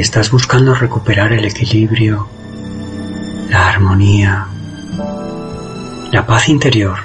[0.00, 2.26] Estás buscando recuperar el equilibrio,
[3.50, 4.46] la armonía,
[6.10, 7.00] la paz interior,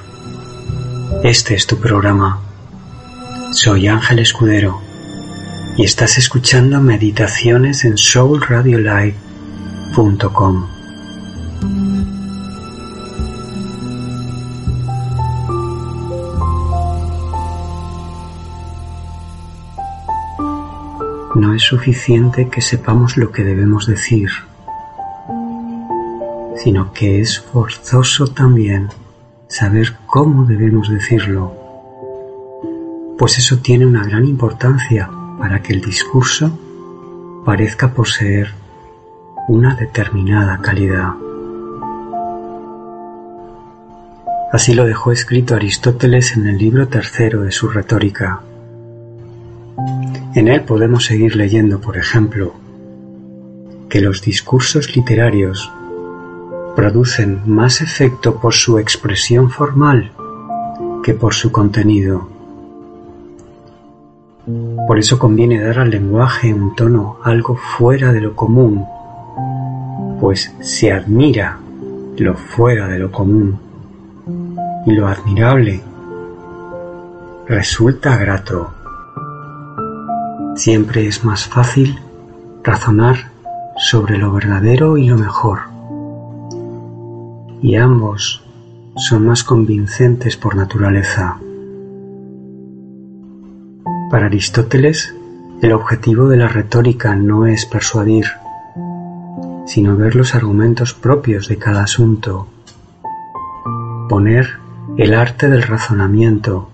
[1.21, 2.39] este es tu programa.
[3.51, 4.79] Soy Ángel Escudero
[5.75, 10.74] y estás escuchando meditaciones en soulradiolive.com.
[21.65, 24.29] suficiente que sepamos lo que debemos decir,
[26.57, 28.89] sino que es forzoso también
[29.47, 31.53] saber cómo debemos decirlo,
[33.17, 35.09] pues eso tiene una gran importancia
[35.39, 36.57] para que el discurso
[37.45, 38.53] parezca poseer
[39.47, 41.13] una determinada calidad.
[44.51, 48.41] Así lo dejó escrito Aristóteles en el libro tercero de su retórica,
[50.35, 52.53] en él podemos seguir leyendo, por ejemplo,
[53.89, 55.71] que los discursos literarios
[56.75, 60.11] producen más efecto por su expresión formal
[61.03, 62.27] que por su contenido.
[64.87, 68.85] Por eso conviene dar al lenguaje un tono algo fuera de lo común,
[70.19, 71.59] pues se admira
[72.17, 73.59] lo fuera de lo común
[74.85, 75.81] y lo admirable
[77.47, 78.84] resulta grato.
[80.55, 81.99] Siempre es más fácil
[82.63, 83.29] razonar
[83.77, 85.59] sobre lo verdadero y lo mejor.
[87.61, 88.41] Y ambos
[88.95, 91.37] son más convincentes por naturaleza.
[94.09, 95.13] Para Aristóteles,
[95.61, 98.25] el objetivo de la retórica no es persuadir,
[99.65, 102.47] sino ver los argumentos propios de cada asunto,
[104.07, 104.51] poner
[104.95, 106.69] el arte del razonamiento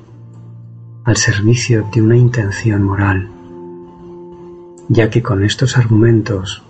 [1.03, 3.41] al servicio de una intención moral
[4.94, 6.63] ya que con estos argumentos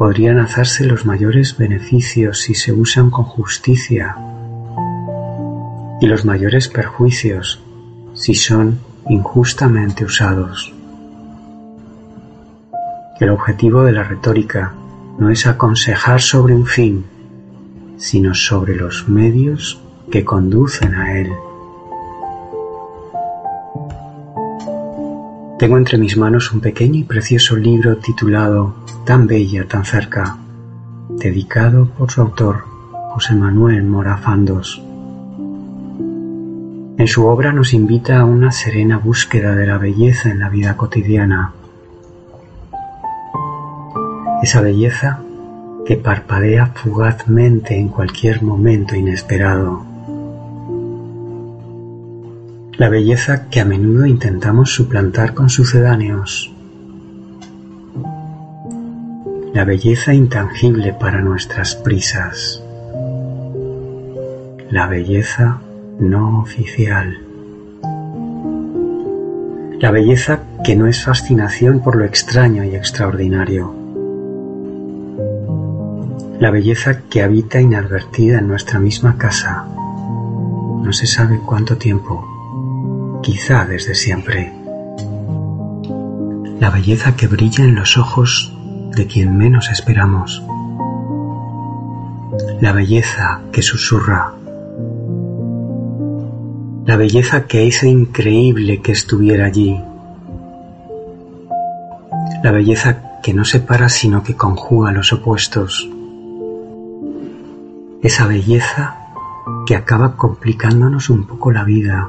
[0.00, 4.16] podrían hacerse los mayores beneficios si se usan con justicia
[6.00, 7.62] y los mayores perjuicios
[8.14, 10.74] si son injustamente usados.
[13.20, 14.74] El objetivo de la retórica
[15.16, 17.04] no es aconsejar sobre un fin,
[17.96, 19.80] sino sobre los medios
[20.10, 21.30] que conducen a él.
[25.58, 28.74] Tengo entre mis manos un pequeño y precioso libro titulado
[29.06, 30.36] Tan bella, tan cerca,
[31.08, 32.64] dedicado por su autor,
[33.14, 34.82] José Manuel Morafandos.
[36.98, 40.76] En su obra nos invita a una serena búsqueda de la belleza en la vida
[40.76, 41.52] cotidiana.
[44.42, 45.20] Esa belleza
[45.86, 49.95] que parpadea fugazmente en cualquier momento inesperado
[52.78, 56.52] la belleza que a menudo intentamos suplantar con sucedáneos,
[59.54, 62.62] la belleza intangible para nuestras prisas,
[64.70, 65.60] la belleza
[65.98, 67.26] no oficial,
[69.78, 73.74] La belleza que no es fascinación por lo extraño y extraordinario.
[76.40, 79.66] La belleza que habita inadvertida en nuestra misma casa.
[80.82, 82.35] No se sabe cuánto tiempo,
[83.22, 84.52] quizá desde siempre.
[86.60, 88.52] La belleza que brilla en los ojos
[88.94, 90.42] de quien menos esperamos.
[92.60, 94.32] La belleza que susurra
[96.86, 99.82] la belleza que es increíble que estuviera allí,
[102.44, 105.90] la belleza que no separa sino que conjuga los opuestos,
[108.02, 108.98] esa belleza
[109.66, 112.08] que acaba complicándonos un poco la vida,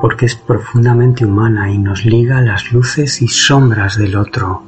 [0.00, 4.62] porque es profundamente humana y nos liga a las luces y sombras del otro.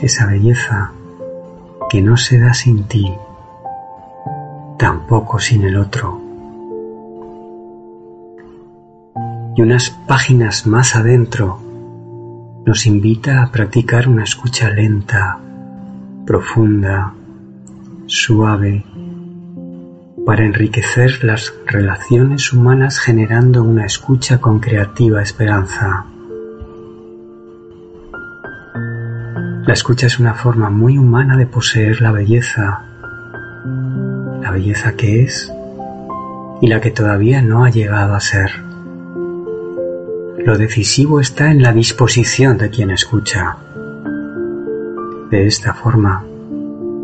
[0.00, 0.92] Esa belleza
[1.90, 3.12] que no se da sin ti,
[4.78, 6.26] tampoco sin el otro.
[9.56, 11.58] y unas páginas más adentro
[12.66, 15.38] nos invita a practicar una escucha lenta,
[16.26, 17.14] profunda,
[18.04, 18.84] suave,
[20.26, 26.04] para enriquecer las relaciones humanas generando una escucha con creativa esperanza.
[29.64, 32.82] La escucha es una forma muy humana de poseer la belleza,
[34.42, 35.52] la belleza que es
[36.60, 38.50] y la que todavía no ha llegado a ser.
[40.44, 43.58] Lo decisivo está en la disposición de quien escucha.
[45.30, 46.24] De esta forma,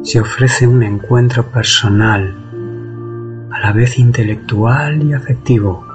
[0.03, 2.42] se ofrece un encuentro personal,
[3.53, 5.87] a la vez intelectual y afectivo.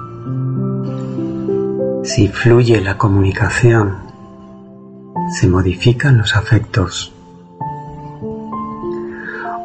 [2.04, 3.96] Si fluye la comunicación,
[5.32, 7.12] se modifican los afectos.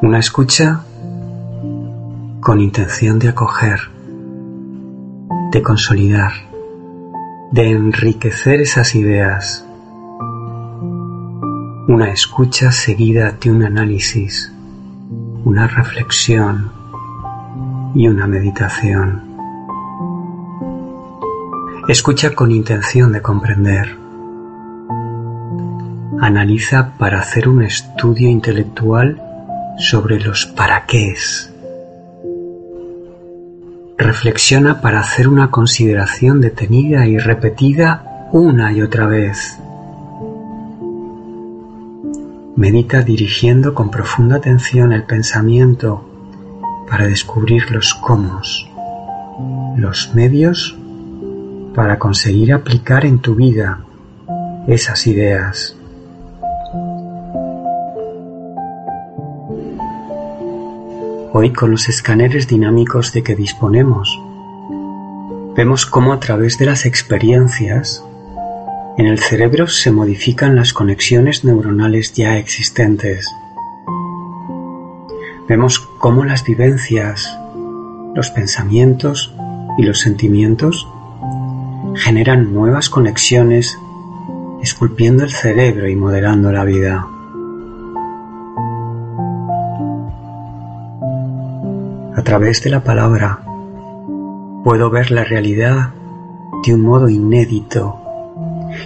[0.02, 0.84] Una escucha
[2.42, 3.80] con intención de acoger,
[5.52, 6.54] de consolidar
[7.54, 9.64] de enriquecer esas ideas.
[11.88, 14.52] Una escucha seguida de un análisis,
[15.46, 16.72] una reflexión
[17.96, 19.34] y una meditación.
[21.88, 23.98] Escucha con intención de comprender.
[26.22, 29.22] Analiza para hacer un estudio intelectual
[29.78, 31.14] sobre los para qué
[33.98, 39.60] Reflexiona para hacer una consideración detenida y repetida una y otra vez.
[42.56, 46.13] Medita dirigiendo con profunda atención el pensamiento
[46.94, 48.40] para descubrir los cómo,
[49.76, 50.78] los medios
[51.74, 53.80] para conseguir aplicar en tu vida
[54.68, 55.76] esas ideas.
[61.32, 64.22] Hoy con los escáneres dinámicos de que disponemos,
[65.56, 68.06] vemos cómo a través de las experiencias
[69.00, 73.28] en el cerebro se modifican las conexiones neuronales ya existentes.
[75.48, 77.38] Vemos cómo las vivencias,
[78.16, 79.34] los pensamientos
[79.78, 80.88] y los sentimientos
[81.96, 83.78] generan nuevas conexiones
[84.62, 87.08] esculpiendo el cerebro y modelando la vida.
[92.16, 93.42] A través de la palabra
[94.64, 95.94] puedo ver la realidad
[96.66, 98.00] de un modo inédito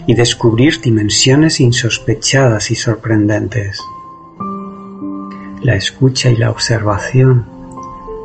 [0.07, 3.79] y descubrir dimensiones insospechadas y sorprendentes.
[5.67, 7.45] La escucha y la observación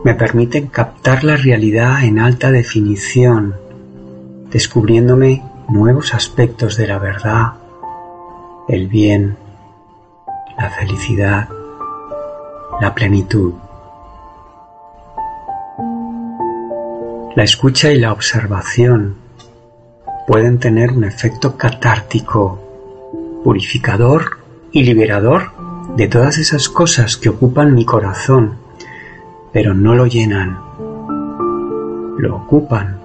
[0.05, 3.57] me permiten captar la realidad en alta definición,
[4.53, 7.55] descubriéndome nuevos aspectos de la verdad,
[8.69, 9.37] el bien,
[10.57, 11.49] la felicidad,
[12.81, 13.55] la plenitud.
[17.35, 19.17] La escucha y la observación
[20.29, 22.61] pueden tener un efecto catártico,
[23.43, 24.39] purificador
[24.71, 25.52] y liberador
[25.97, 28.55] de todas esas cosas que ocupan mi corazón,
[29.53, 30.59] pero no lo llenan.
[32.19, 32.99] Lo ocupan,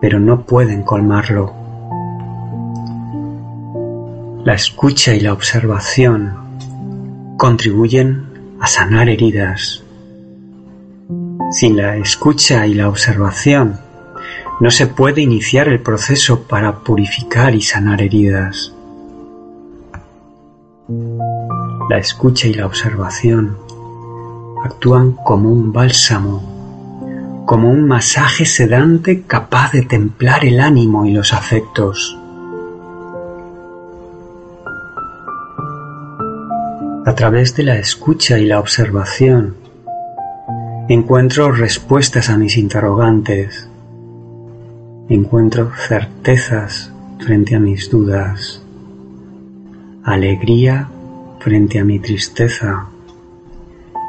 [0.00, 1.52] pero no pueden colmarlo.
[4.44, 6.34] La escucha y la observación
[7.36, 9.82] contribuyen a sanar heridas,
[11.50, 13.78] sin la escucha y la observación,
[14.60, 18.72] no se puede iniciar el proceso para purificar y sanar heridas.
[21.86, 23.58] La escucha y la observación
[24.64, 31.34] actúan como un bálsamo, como un masaje sedante capaz de templar el ánimo y los
[31.34, 32.18] afectos.
[37.04, 39.54] A través de la escucha y la observación,
[40.88, 43.68] encuentro respuestas a mis interrogantes.
[45.10, 48.62] encuentro certezas frente a mis dudas,
[50.02, 50.88] alegría
[51.44, 52.86] frente a mi tristeza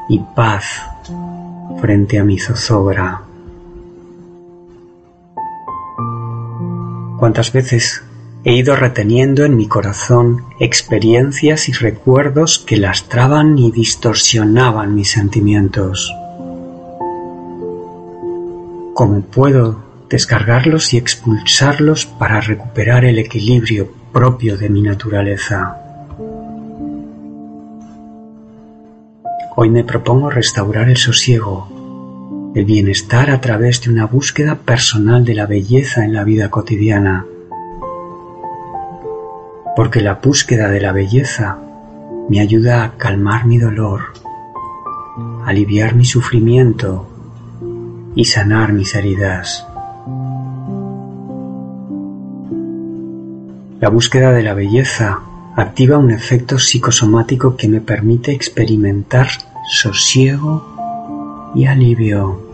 [0.08, 0.82] y paz
[1.82, 3.24] frente a mi zozobra.
[7.20, 8.04] Cuántas veces
[8.46, 16.14] he ido reteniendo en mi corazón experiencias y recuerdos que lastraban y distorsionaban mis sentimientos.
[18.94, 25.82] ¿Cómo puedo descargarlos y expulsarlos para recuperar el equilibrio propio de mi naturaleza?
[29.56, 35.36] Hoy me propongo restaurar el sosiego, el bienestar a través de una búsqueda personal de
[35.36, 37.26] la belleza en la vida cotidiana
[39.76, 41.58] porque la búsqueda de la belleza
[42.30, 44.14] me ayuda a calmar mi dolor,
[45.46, 47.08] aliviar mi sufrimiento
[48.16, 49.68] y sanar mis heridas.
[53.82, 55.20] La búsqueda de la belleza
[55.56, 59.28] activa un efecto psicosomático que me permite experimentar
[59.70, 62.46] sosiego y alivio.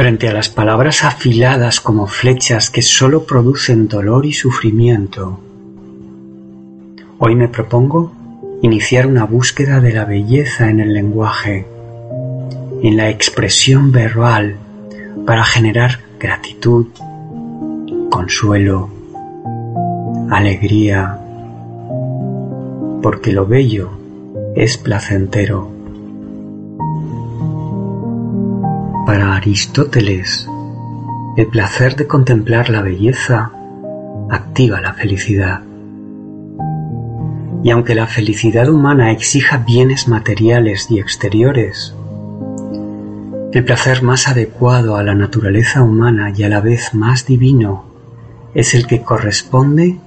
[0.00, 5.38] frente a las palabras afiladas como flechas que sólo producen dolor y sufrimiento.
[7.18, 8.10] Hoy me propongo
[8.62, 11.66] iniciar una búsqueda de la belleza en el lenguaje,
[12.82, 14.56] en la expresión verbal,
[15.26, 16.86] para generar gratitud,
[18.10, 18.90] consuelo,
[20.30, 21.18] alegría,
[23.02, 23.90] porque lo bello
[24.54, 25.70] es placentero.
[29.06, 30.48] Para Aristóteles,
[31.36, 33.52] el placer de contemplar la belleza
[34.28, 35.62] activa la felicidad.
[37.62, 41.94] Y aunque la felicidad humana exija bienes materiales y exteriores,
[43.52, 47.89] el placer más adecuado a la naturaleza humana y a la vez más divino
[48.54, 49.98] es el que corresponde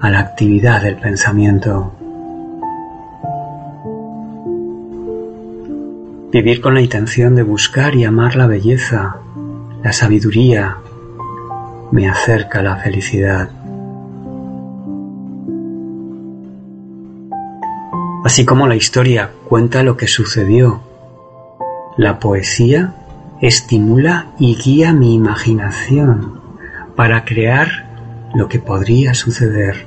[0.00, 1.92] a la actividad del pensamiento.
[6.32, 9.16] Vivir con la intención de buscar y amar la belleza,
[9.82, 10.76] la sabiduría,
[11.90, 13.50] me acerca a la felicidad.
[18.24, 20.80] Así como la historia cuenta lo que sucedió,
[21.96, 22.94] la poesía
[23.40, 26.40] estimula y guía mi imaginación
[26.94, 27.89] para crear
[28.34, 29.86] lo que podría suceder.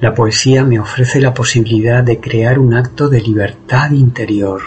[0.00, 4.60] La poesía me ofrece la posibilidad de crear un acto de libertad interior.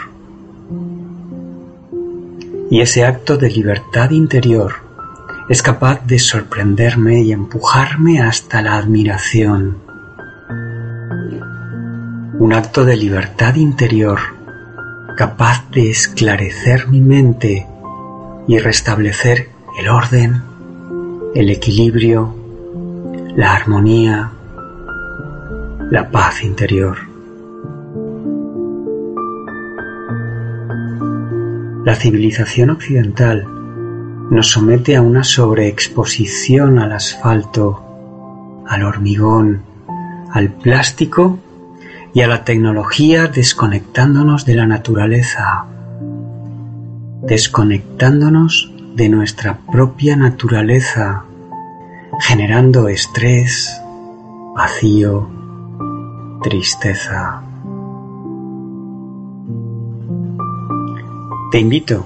[2.70, 4.74] Y ese acto de libertad interior
[5.48, 9.78] es capaz de sorprenderme y empujarme hasta la admiración.
[12.38, 14.18] Un acto de libertad interior
[15.16, 17.66] capaz de esclarecer mi mente
[18.46, 20.42] y restablecer el orden,
[21.34, 22.34] el equilibrio,
[23.36, 24.32] la armonía,
[25.90, 26.96] la paz interior.
[31.84, 33.46] La civilización occidental
[34.30, 39.62] nos somete a una sobreexposición al asfalto, al hormigón,
[40.32, 41.38] al plástico
[42.14, 45.66] y a la tecnología desconectándonos de la naturaleza,
[47.22, 51.22] desconectándonos de nuestra propia naturaleza,
[52.18, 53.80] generando estrés,
[54.56, 55.30] vacío,
[56.42, 57.40] tristeza.
[61.52, 62.04] Te invito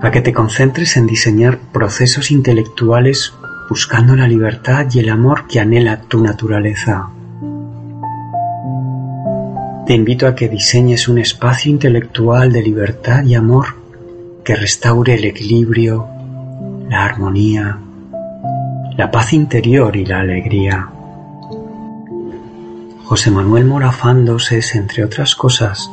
[0.00, 3.34] a que te concentres en diseñar procesos intelectuales
[3.68, 7.10] buscando la libertad y el amor que anhela tu naturaleza.
[9.88, 13.79] Te invito a que diseñes un espacio intelectual de libertad y amor
[14.44, 16.08] que restaure el equilibrio,
[16.88, 17.78] la armonía,
[18.96, 20.88] la paz interior y la alegría.
[23.04, 25.90] José Manuel Morafandos es, entre otras cosas,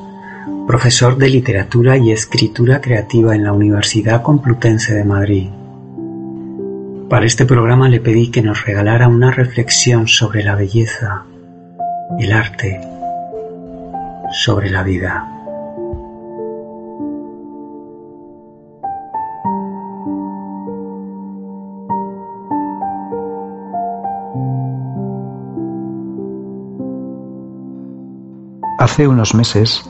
[0.68, 5.50] profesor de literatura y escritura creativa en la Universidad Complutense de Madrid.
[7.10, 11.24] Para este programa le pedí que nos regalara una reflexión sobre la belleza,
[12.20, 12.82] el arte,
[14.32, 15.37] sobre la vida.
[28.90, 29.84] Hace unos meses,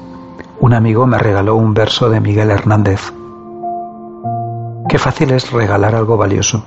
[0.59, 3.13] un amigo me regaló un verso de Miguel Hernández.
[4.89, 6.65] Qué fácil es regalar algo valioso.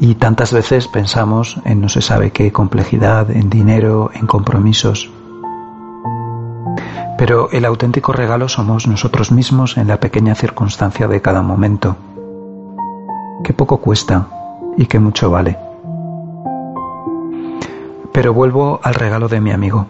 [0.00, 5.08] Y tantas veces pensamos en no se sabe qué complejidad, en dinero, en compromisos.
[7.16, 11.96] Pero el auténtico regalo somos nosotros mismos en la pequeña circunstancia de cada momento.
[13.44, 14.26] Que poco cuesta
[14.76, 15.56] y que mucho vale.
[18.12, 19.86] Pero vuelvo al regalo de mi amigo.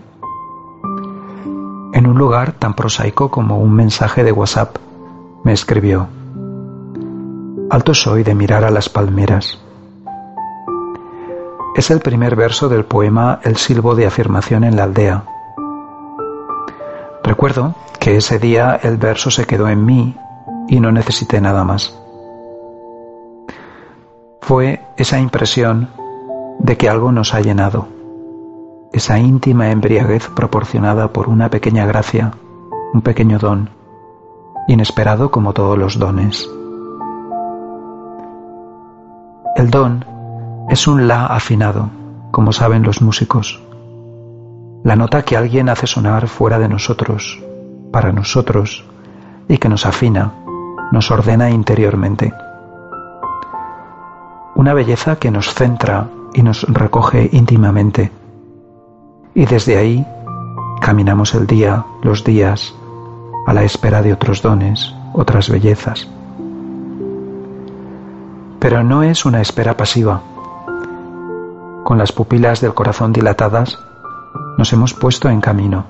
[1.93, 4.77] En un lugar tan prosaico como un mensaje de WhatsApp,
[5.45, 6.09] me escribió,
[7.71, 9.59] Alto soy de mirar a las palmeras.
[11.77, 15.25] Es el primer verso del poema El silbo de afirmación en la aldea,
[17.29, 20.17] Recuerdo que ese día el verso se quedó en mí
[20.67, 21.95] y no necesité nada más.
[24.41, 25.91] Fue esa impresión
[26.59, 27.87] de que algo nos ha llenado,
[28.93, 32.33] esa íntima embriaguez proporcionada por una pequeña gracia,
[32.93, 33.71] un pequeño don,
[34.67, 36.49] inesperado como todos los dones.
[39.57, 40.05] El don
[40.69, 41.91] es un la afinado,
[42.31, 43.63] como saben los músicos
[44.85, 47.43] la nota que alguien hace sonar fuera de nosotros,
[47.93, 48.85] para nosotros,
[49.49, 50.33] y que nos afina,
[50.93, 52.33] nos ordena interiormente.
[54.55, 58.13] Una belleza que nos centra y nos recoge íntimamente.
[59.39, 60.05] Y desde ahí
[60.81, 62.75] caminamos el día, los días,
[63.47, 66.09] a la espera de otros dones, otras bellezas.
[68.59, 70.23] Pero no es una espera pasiva.
[71.85, 73.79] Con las pupilas del corazón dilatadas,
[74.59, 75.85] nos hemos puesto en camino.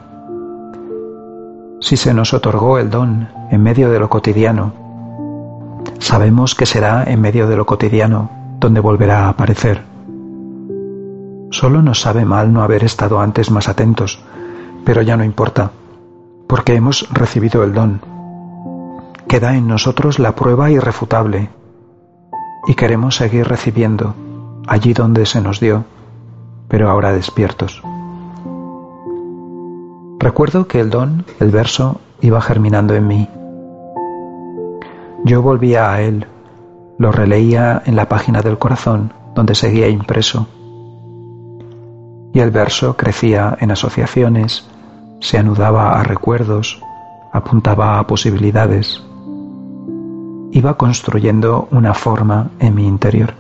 [1.80, 4.74] Si se nos otorgó el don en medio de lo cotidiano,
[6.00, 9.97] sabemos que será en medio de lo cotidiano donde volverá a aparecer.
[11.50, 14.20] Solo nos sabe mal no haber estado antes más atentos,
[14.84, 15.70] pero ya no importa,
[16.46, 18.00] porque hemos recibido el don.
[19.28, 21.50] Queda en nosotros la prueba irrefutable
[22.66, 24.14] y queremos seguir recibiendo
[24.66, 25.84] allí donde se nos dio,
[26.68, 27.82] pero ahora despiertos.
[30.18, 33.28] Recuerdo que el don, el verso, iba germinando en mí.
[35.24, 36.26] Yo volvía a él,
[36.98, 40.48] lo releía en la página del corazón donde seguía impreso.
[42.38, 44.64] Y el verso crecía en asociaciones,
[45.18, 46.80] se anudaba a recuerdos,
[47.32, 49.02] apuntaba a posibilidades.
[50.52, 53.34] Iba construyendo una forma en mi interior.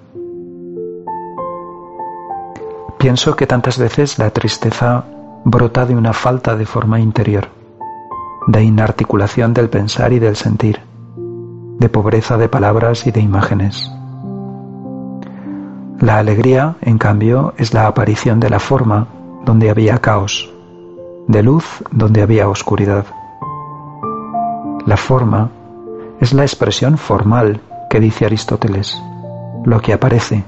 [2.98, 5.04] Pienso que tantas veces la tristeza
[5.44, 7.50] brota de una falta de forma interior,
[8.48, 10.80] de inarticulación del pensar y del sentir,
[11.78, 13.92] de pobreza de palabras y de imágenes.
[16.00, 19.08] La alegría, en cambio, es la aparición de la forma
[19.44, 20.50] donde había caos,
[21.26, 23.04] de luz donde había oscuridad.
[24.86, 25.50] La forma
[26.20, 29.00] es la expresión formal que dice Aristóteles,
[29.64, 30.44] lo que aparece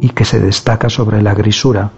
[0.00, 1.90] y que se destaca sobre la grisura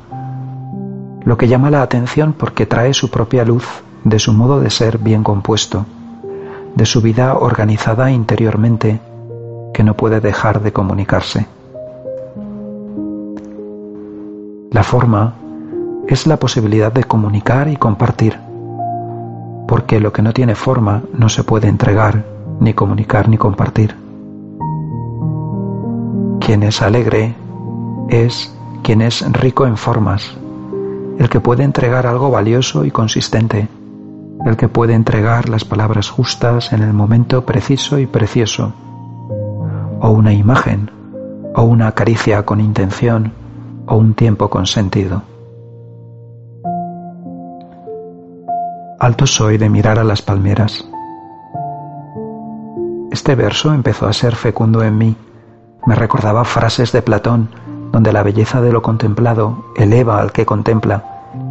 [1.28, 3.66] lo que llama la atención porque trae su propia luz
[4.02, 5.84] de su modo de ser bien compuesto,
[6.74, 8.98] de su vida organizada interiormente
[9.74, 11.46] que no puede dejar de comunicarse.
[14.78, 15.34] La forma
[16.06, 18.38] es la posibilidad de comunicar y compartir,
[19.66, 22.24] porque lo que no tiene forma no se puede entregar,
[22.60, 23.96] ni comunicar, ni compartir.
[26.38, 27.34] Quien es alegre
[28.08, 30.38] es quien es rico en formas,
[31.18, 33.66] el que puede entregar algo valioso y consistente,
[34.46, 38.72] el que puede entregar las palabras justas en el momento preciso y precioso,
[40.00, 40.88] o una imagen,
[41.56, 43.32] o una caricia con intención,
[43.88, 45.22] o un tiempo con sentido.
[49.00, 50.84] Alto soy de mirar a las palmeras.
[53.10, 55.16] Este verso empezó a ser fecundo en mí.
[55.86, 57.48] Me recordaba frases de Platón
[57.92, 61.04] donde la belleza de lo contemplado eleva al que contempla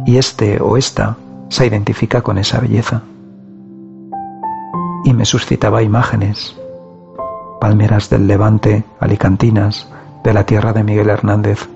[0.06, 1.16] y este o esta
[1.48, 3.02] se identifica con esa belleza.
[5.04, 6.56] Y me suscitaba imágenes,
[7.60, 9.88] palmeras del levante, alicantinas,
[10.22, 11.68] de la tierra de Miguel Hernández,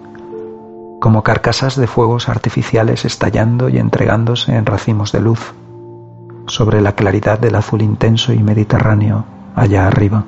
[1.02, 5.52] como carcasas de fuegos artificiales estallando y entregándose en racimos de luz
[6.46, 9.24] sobre la claridad del azul intenso y mediterráneo
[9.56, 10.24] allá arriba.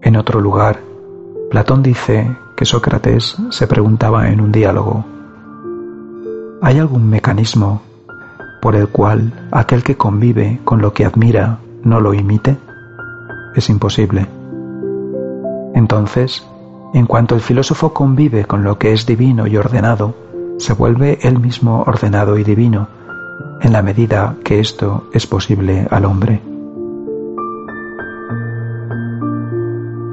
[0.00, 0.80] En otro lugar,
[1.50, 5.04] Platón dice que Sócrates se preguntaba en un diálogo,
[6.62, 7.82] ¿hay algún mecanismo
[8.62, 12.56] por el cual aquel que convive con lo que admira no lo imite?
[13.54, 14.26] Es imposible.
[15.74, 16.42] Entonces,
[16.96, 20.14] en cuanto el filósofo convive con lo que es divino y ordenado,
[20.56, 22.88] se vuelve él mismo ordenado y divino,
[23.60, 26.40] en la medida que esto es posible al hombre.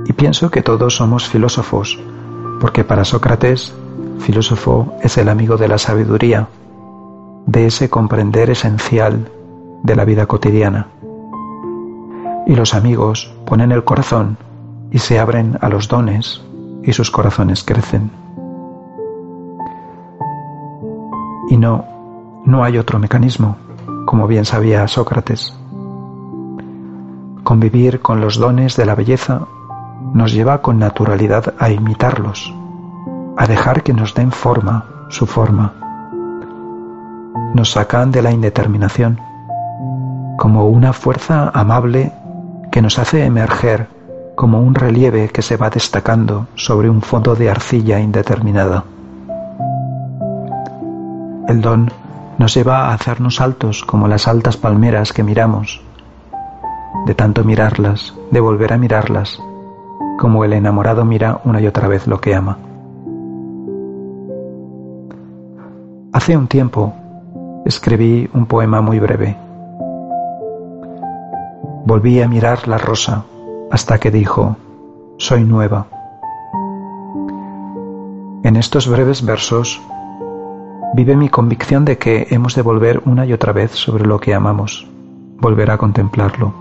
[0.05, 1.97] Y pienso que todos somos filósofos,
[2.59, 3.73] porque para Sócrates,
[4.19, 6.49] filósofo es el amigo de la sabiduría,
[7.45, 9.31] de ese comprender esencial
[9.83, 10.87] de la vida cotidiana.
[12.45, 14.37] Y los amigos ponen el corazón
[14.91, 16.41] y se abren a los dones
[16.83, 18.11] y sus corazones crecen.
[21.49, 21.85] Y no,
[22.45, 23.57] no hay otro mecanismo,
[24.05, 25.57] como bien sabía Sócrates.
[27.43, 29.47] Convivir con los dones de la belleza
[30.13, 32.53] nos lleva con naturalidad a imitarlos,
[33.37, 35.73] a dejar que nos den forma, su forma.
[37.53, 39.19] Nos sacan de la indeterminación,
[40.37, 42.11] como una fuerza amable
[42.71, 43.87] que nos hace emerger
[44.35, 48.83] como un relieve que se va destacando sobre un fondo de arcilla indeterminada.
[51.47, 51.91] El don
[52.37, 55.81] nos lleva a hacernos altos como las altas palmeras que miramos,
[57.05, 59.39] de tanto mirarlas, de volver a mirarlas,
[60.17, 62.57] como el enamorado mira una y otra vez lo que ama.
[66.11, 66.93] Hace un tiempo
[67.65, 69.35] escribí un poema muy breve.
[71.85, 73.25] Volví a mirar la rosa
[73.73, 74.55] hasta que dijo,
[75.17, 75.87] soy nueva.
[78.43, 79.81] En estos breves versos
[80.93, 84.35] vive mi convicción de que hemos de volver una y otra vez sobre lo que
[84.35, 84.87] amamos,
[85.39, 86.53] volver a contemplarlo.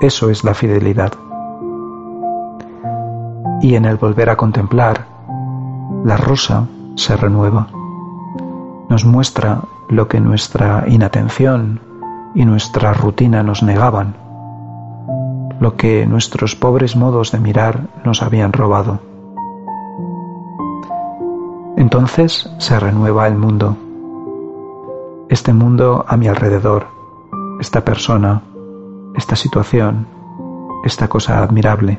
[0.00, 1.12] Eso es la fidelidad.
[3.60, 5.04] Y en el volver a contemplar,
[6.04, 7.66] la rosa se renueva,
[8.88, 11.80] nos muestra lo que nuestra inatención
[12.36, 14.22] y nuestra rutina nos negaban,
[15.60, 19.00] lo que nuestros pobres modos de mirar nos habían robado.
[21.76, 23.76] Entonces se renueva el mundo.
[25.28, 26.86] Este mundo a mi alrededor,
[27.60, 28.42] esta persona,
[29.14, 30.06] esta situación,
[30.84, 31.98] esta cosa admirable.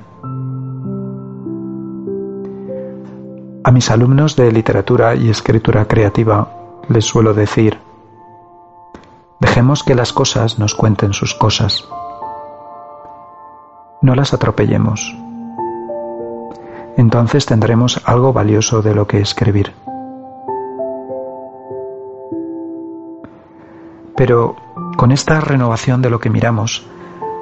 [3.63, 6.49] A mis alumnos de literatura y escritura creativa
[6.87, 7.79] les suelo decir,
[9.39, 11.87] dejemos que las cosas nos cuenten sus cosas.
[14.05, 15.15] No las atropellemos
[16.97, 19.73] entonces tendremos algo valioso de lo que escribir.
[24.15, 24.55] Pero
[24.95, 26.87] con esta renovación de lo que miramos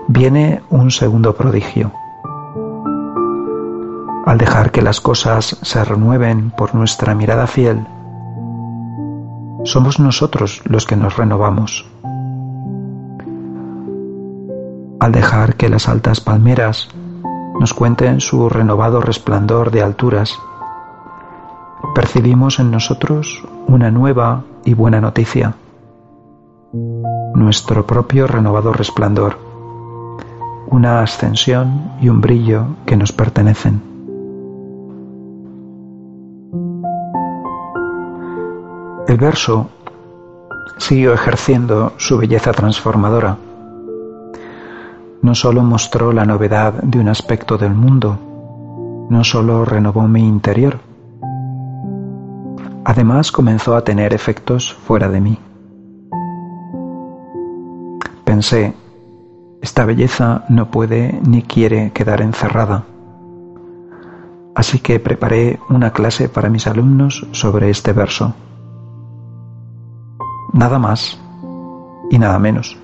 [0.08, 1.92] viene un segundo prodigio.
[4.26, 7.86] Al dejar que las cosas se renueven por nuestra mirada fiel,
[9.66, 11.86] somos nosotros los que nos renovamos.
[15.04, 16.88] Al dejar que las altas palmeras
[17.60, 20.40] nos cuenten su renovado resplandor de alturas,
[21.94, 25.56] percibimos en nosotros una nueva y buena noticia,
[27.36, 29.38] nuestro propio renovado resplandor,
[30.68, 33.82] una ascensión y un brillo que nos pertenecen.
[39.10, 39.70] El verso
[40.78, 43.36] siguió ejerciendo su belleza transformadora
[45.24, 48.20] no solo mostró la novedad de un aspecto del mundo,
[49.10, 50.80] no solo renovó mi interior,
[52.84, 55.40] además comenzó a tener efectos fuera de mí.
[58.26, 58.74] Pensé,
[59.62, 62.84] esta belleza no puede ni quiere quedar encerrada.
[64.56, 68.34] Así que preparé una clase para mis alumnos sobre este verso.
[70.52, 71.18] Nada más
[72.12, 72.83] y nada menos.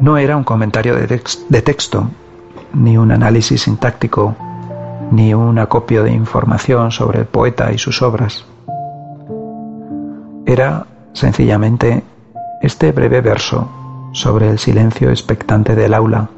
[0.00, 2.08] No era un comentario de, texto,
[2.72, 4.34] ni un análisis sintáctico,
[5.10, 8.46] ni un acopio de información sobre el poeta y sus obras.
[10.46, 12.02] Era sencillamente
[12.62, 13.68] este breve verso
[14.12, 16.30] sobre el silencio expectante del aula,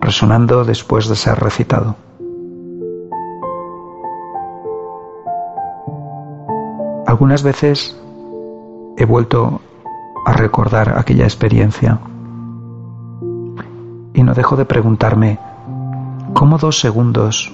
[0.00, 1.94] resonando después de ser recitado.
[7.06, 7.96] Algunas veces
[8.96, 9.60] he vuelto
[10.26, 12.00] a recordar aquella experiencia
[14.14, 15.38] y no dejo de preguntarme,
[16.34, 17.52] ¿cómo dos segundos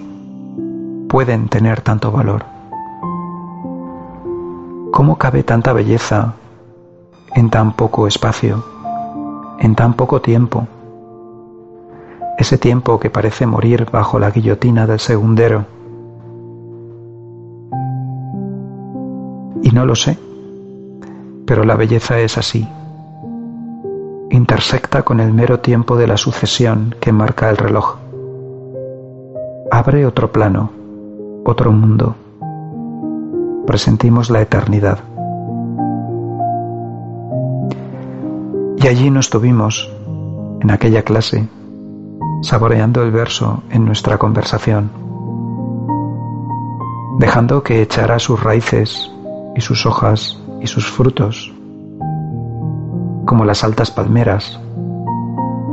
[1.09, 2.45] pueden tener tanto valor?
[4.93, 6.35] ¿Cómo cabe tanta belleza
[7.35, 8.65] en tan poco espacio,
[9.59, 10.67] en tan poco tiempo?
[12.39, 15.67] Ese tiempo que parece morir bajo la guillotina del segundero.
[19.63, 20.19] Y no lo sé,
[21.47, 22.67] pero la belleza es así
[24.31, 27.97] intersecta con el mero tiempo de la sucesión que marca el reloj.
[29.71, 30.71] Abre otro plano,
[31.45, 32.17] otro mundo.
[33.67, 34.99] Presentimos la eternidad.
[38.79, 39.91] Y allí nos tuvimos,
[40.61, 41.49] en aquella clase,
[42.43, 44.91] saboreando el verso en nuestra conversación,
[47.19, 49.11] dejando que echara sus raíces
[49.57, 51.56] y sus hojas y sus frutos
[53.37, 54.59] como las altas palmeras,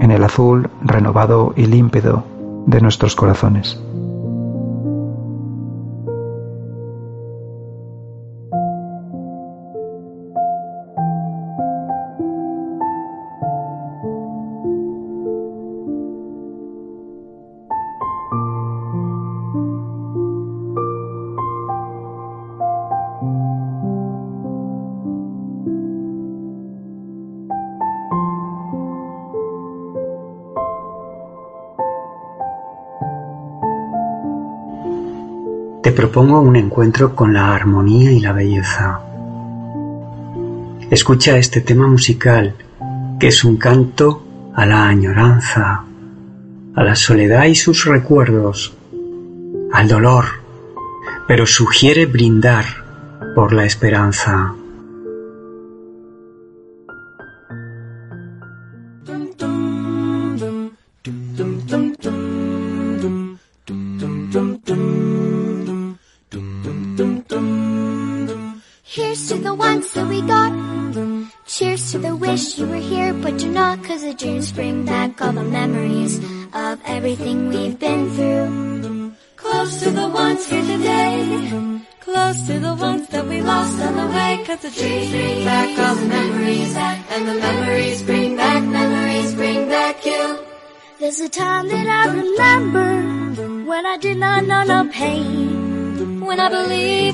[0.02, 2.26] en el azul renovado y límpido
[2.66, 3.80] de nuestros corazones.
[35.94, 39.00] propongo un encuentro con la armonía y la belleza.
[40.92, 42.56] Escucha este tema musical,
[43.20, 44.24] que es un canto
[44.56, 45.84] a la añoranza,
[46.76, 48.76] a la soledad y sus recuerdos,
[49.72, 50.26] al dolor,
[51.28, 52.66] pero sugiere brindar
[53.36, 54.54] por la esperanza.
[96.68, 97.13] believe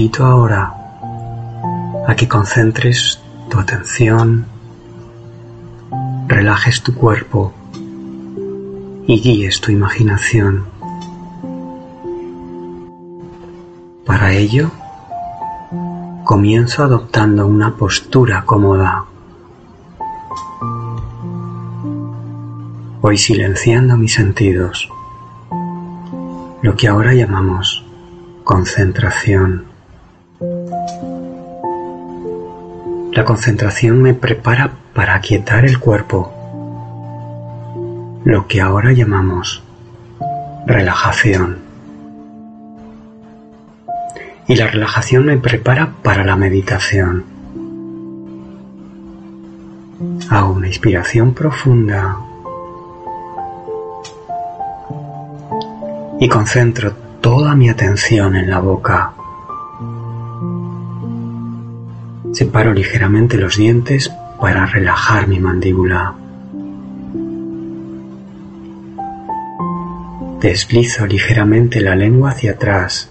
[0.00, 0.72] invito ahora
[2.06, 4.46] a que concentres tu atención,
[6.26, 7.52] relajes tu cuerpo
[9.06, 10.64] y guíes tu imaginación.
[14.06, 14.70] Para ello,
[16.24, 19.04] comienzo adoptando una postura cómoda.
[23.02, 24.88] Voy silenciando mis sentidos,
[26.62, 27.84] lo que ahora llamamos
[28.44, 29.69] concentración.
[33.12, 36.32] La concentración me prepara para aquietar el cuerpo,
[38.24, 39.64] lo que ahora llamamos
[40.64, 41.58] relajación.
[44.46, 47.24] Y la relajación me prepara para la meditación.
[50.28, 52.16] Hago una inspiración profunda
[56.20, 59.14] y concentro toda mi atención en la boca.
[62.32, 66.14] Separo ligeramente los dientes para relajar mi mandíbula.
[70.40, 73.10] Deslizo ligeramente la lengua hacia atrás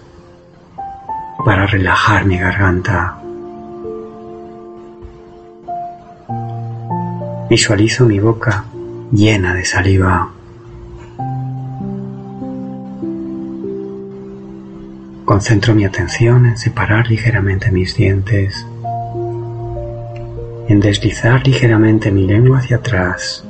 [1.44, 3.18] para relajar mi garganta.
[7.48, 8.64] Visualizo mi boca
[9.12, 10.30] llena de saliva.
[15.24, 18.66] Concentro mi atención en separar ligeramente mis dientes,
[20.70, 23.44] en deslizar ligeramente mi lengua hacia atrás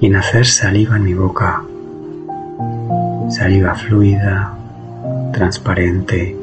[0.00, 1.62] y en hacer saliva en mi boca,
[3.28, 4.56] saliva fluida,
[5.34, 6.34] transparente,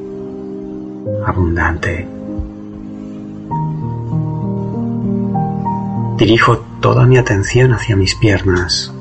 [1.25, 2.07] abundante.
[6.19, 8.93] Dirijo toda mi atención hacia mis piernas.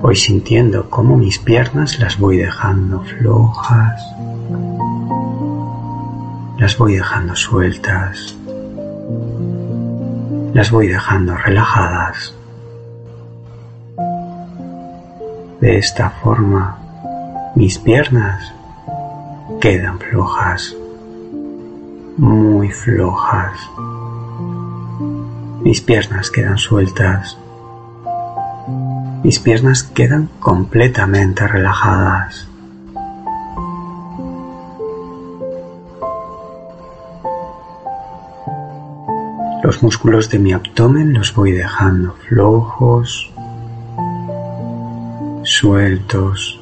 [0.00, 4.15] Voy sintiendo cómo mis piernas las voy dejando flojas,
[6.58, 8.36] las voy dejando sueltas,
[10.54, 12.34] las voy dejando relajadas.
[15.60, 16.78] De esta forma,
[17.54, 18.52] mis piernas
[19.60, 20.74] quedan flojas,
[22.16, 23.58] muy flojas.
[25.62, 27.36] Mis piernas quedan sueltas
[29.26, 32.46] mis piernas quedan completamente relajadas.
[39.62, 43.30] Los músculos de mi abdomen los voy dejando flojos,
[45.42, 46.60] sueltos,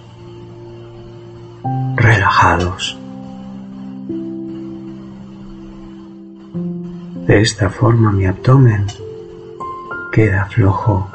[1.96, 2.98] relajados.
[7.26, 8.86] De esta forma mi abdomen
[10.12, 11.10] queda flojo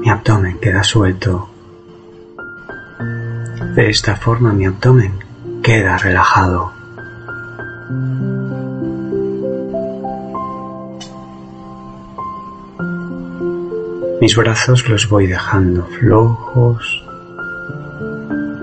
[0.00, 1.50] mi abdomen queda suelto.
[3.74, 5.12] De esta forma mi abdomen
[5.62, 6.79] queda relajado.
[14.20, 17.02] Mis brazos los voy dejando flojos,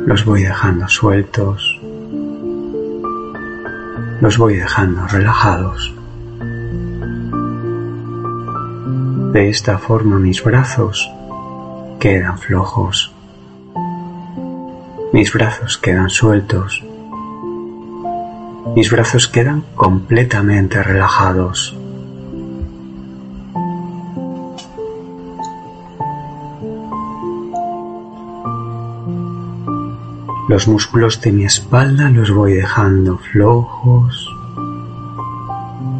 [0.05, 1.81] los voy dejando sueltos,
[4.21, 5.95] los voy dejando relajados.
[9.33, 11.09] De esta forma mis brazos
[11.99, 13.11] quedan flojos.
[15.11, 16.83] Mis brazos quedan sueltos.
[18.75, 21.76] Mis brazos quedan completamente relajados.
[30.47, 34.33] Los músculos de mi espalda los voy dejando flojos,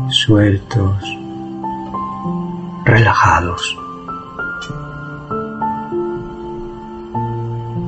[0.10, 1.04] sueltos,
[2.86, 3.78] relajados.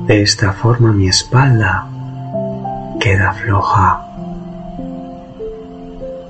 [0.06, 1.86] De esta forma mi espalda
[3.00, 4.04] queda floja.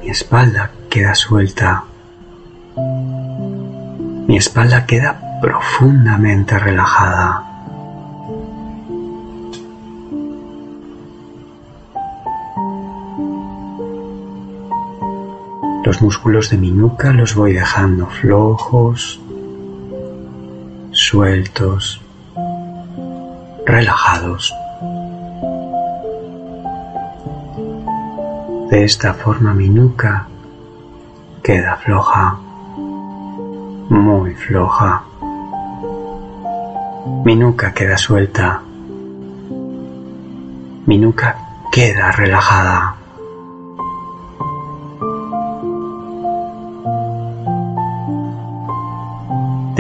[0.01, 1.83] Mi espalda queda suelta.
[4.29, 7.50] Mi espalda queda profundamente relajada.
[16.01, 19.21] Los músculos de mi nuca los voy dejando flojos,
[20.93, 22.01] sueltos,
[23.67, 24.55] relajados.
[28.71, 30.27] De esta forma mi nuca
[31.43, 32.39] queda floja,
[33.91, 35.03] muy floja.
[37.27, 38.63] Mi nuca queda suelta.
[40.87, 41.37] Mi nuca
[41.71, 42.90] queda relajada.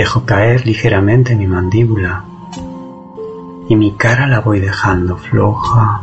[0.00, 2.24] Dejo caer ligeramente mi mandíbula
[3.68, 6.00] y mi cara la voy dejando floja,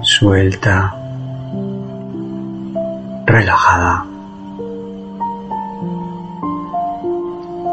[0.00, 0.92] suelta,
[3.26, 4.04] relajada.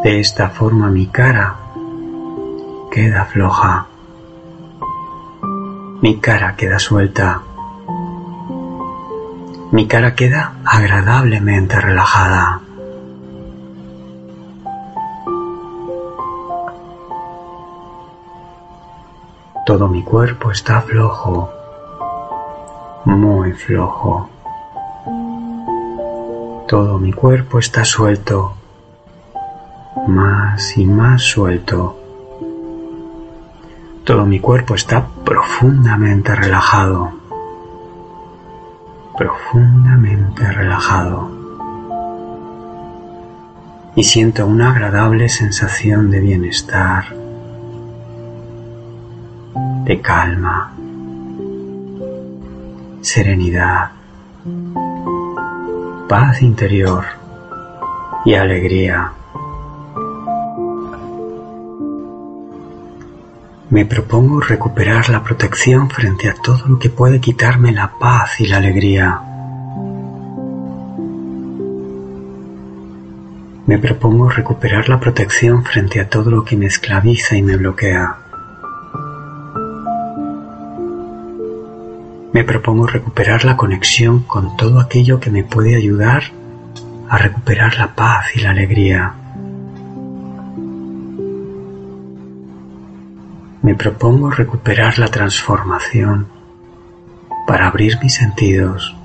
[0.03, 1.55] De esta forma mi cara
[2.91, 3.87] queda floja,
[6.03, 7.41] mi cara queda suelta,
[9.71, 12.58] Mi cara queda agradablemente relajada.
[19.69, 21.47] Todo mi cuerpo está flojo,
[23.05, 24.27] muy flojo.
[26.67, 28.55] Todo mi cuerpo está suelto,
[30.07, 31.95] más y más suelto.
[34.05, 37.11] Todo mi cuerpo está profundamente relajado,
[39.15, 41.29] profundamente relajado.
[43.95, 47.28] Y siento una agradable sensación de bienestar,
[49.89, 50.71] de calma,
[53.01, 53.89] serenidad,
[56.07, 57.05] paz interior
[58.23, 59.11] y alegría.
[63.71, 68.45] Me propongo recuperar la protección frente a todo lo que puede quitarme la paz y
[68.45, 69.19] la alegría.
[73.65, 78.28] Me propongo recuperar la protección frente a todo lo que me esclaviza y me bloquea.
[82.39, 86.23] Me propongo recuperar la conexión con todo aquello que me puede ayudar
[87.09, 89.13] a recuperar la paz y la alegría.
[93.61, 96.27] me propongo recuperar la transformación
[97.45, 98.95] para abrir mis sentidos,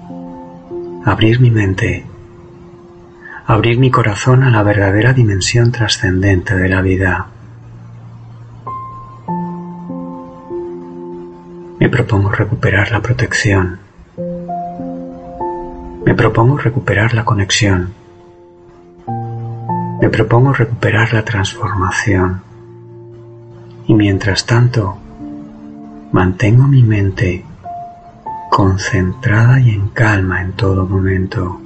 [1.04, 2.06] abrir mi mente,
[3.46, 7.33] abrir mi corazón a la verdadera dimensión trascendente de la vida.
[11.84, 13.78] Me propongo recuperar la protección.
[16.06, 17.92] Me propongo recuperar la conexión.
[20.00, 22.40] Me propongo recuperar la transformación
[23.86, 24.96] y mientras tanto
[26.10, 27.44] mantengo mi mente
[28.50, 31.60] concentrada y en calma en todo momento.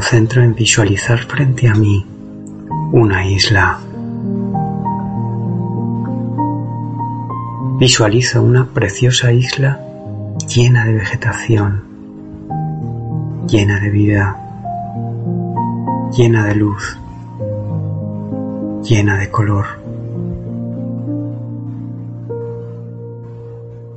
[0.00, 2.06] Concentro en visualizar frente a mí
[2.90, 3.78] una isla.
[7.78, 9.78] Visualizo una preciosa isla
[10.48, 11.84] llena de vegetación,
[13.46, 14.38] llena de vida,
[16.16, 16.98] llena de luz,
[18.82, 19.66] llena de color.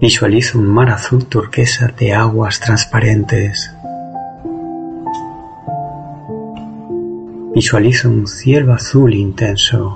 [0.02, 3.73] Visualizo un mar azul turquesa de aguas transparentes
[7.54, 9.96] Visualizo un cielo azul intenso.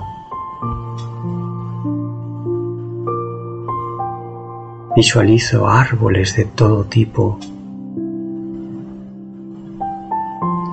[4.94, 7.38] Visualizo árboles de todo tipo.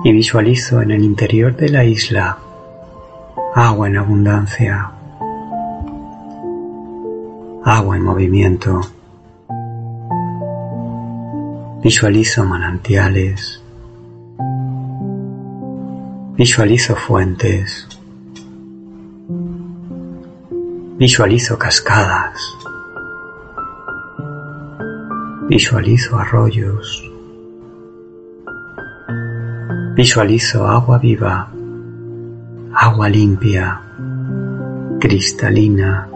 [0.04, 2.38] Y visualizo en el interior de la isla
[3.56, 4.90] agua en abundancia,
[7.64, 8.80] agua en movimiento.
[11.82, 13.62] Visualizo manantiales,
[16.36, 17.88] Visualizo fuentes.
[20.98, 22.38] Visualizo cascadas.
[25.48, 27.10] Visualizo arroyos.
[29.94, 31.48] Visualizo agua viva,
[32.74, 33.80] agua limpia,
[35.00, 36.06] cristalina,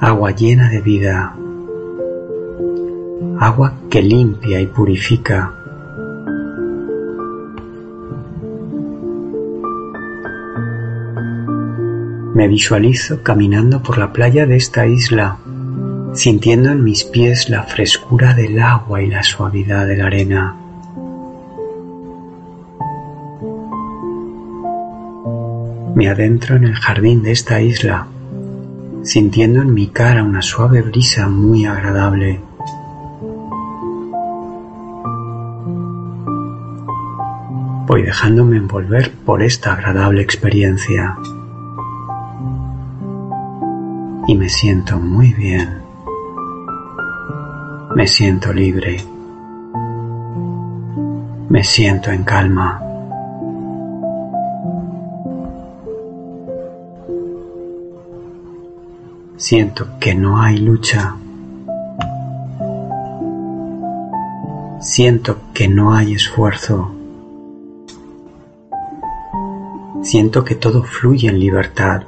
[0.00, 1.36] agua llena de vida,
[3.38, 5.63] agua que limpia y purifica
[12.34, 15.38] Me visualizo caminando por la playa de esta isla,
[16.14, 20.56] sintiendo en mis pies la frescura del agua y la suavidad de la arena.
[25.94, 28.08] Me adentro en el jardín de esta isla,
[29.04, 32.40] sintiendo en mi cara una suave brisa muy agradable.
[37.86, 41.16] Voy dejándome envolver por esta agradable experiencia.
[44.26, 45.82] Y me siento muy bien.
[47.94, 48.96] Me siento libre.
[51.50, 52.80] Me siento en calma.
[59.36, 61.16] Siento que no hay lucha.
[64.80, 66.90] Siento que no hay esfuerzo.
[70.02, 72.04] Siento que todo fluye en libertad.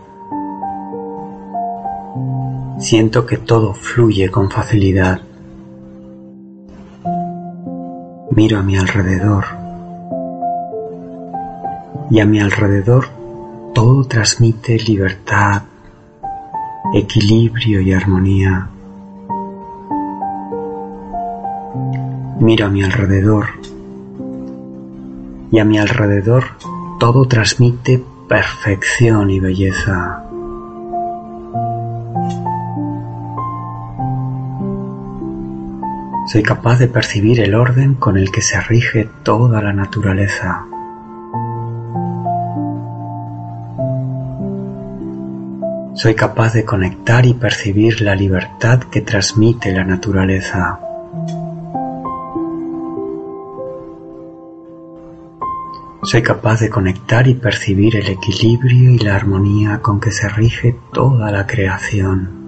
[2.78, 5.22] Siento que todo fluye con facilidad.
[8.32, 9.44] Miro a mi alrededor
[12.10, 13.06] y a mi alrededor
[13.72, 15.62] todo transmite libertad,
[16.94, 18.68] equilibrio y armonía.
[22.40, 23.46] Miro a mi alrededor
[25.50, 26.44] y a mi alrededor
[27.00, 30.25] todo transmite perfección y belleza.
[36.26, 40.66] Soy capaz de percibir el orden con el que se rige toda la naturaleza.
[45.94, 50.80] Soy capaz de conectar y percibir la libertad que transmite la naturaleza.
[56.02, 60.76] Soy capaz de conectar y percibir el equilibrio y la armonía con que se rige
[60.92, 62.45] toda la creación.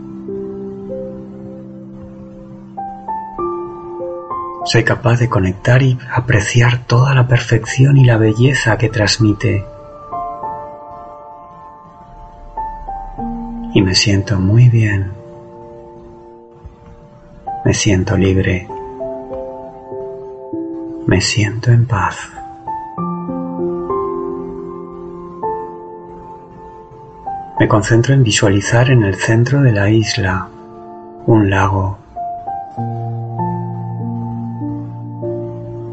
[4.69, 9.65] Soy capaz de conectar y apreciar toda la perfección y la belleza que transmite.
[13.73, 15.11] Y me siento muy bien.
[17.65, 18.69] Me siento libre.
[21.07, 22.31] Me siento en paz.
[27.59, 30.47] Me concentro en visualizar en el centro de la isla
[31.25, 31.98] un lago.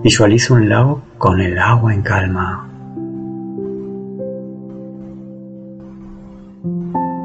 [0.06, 2.70] Visualizo un lago con el agua en calma.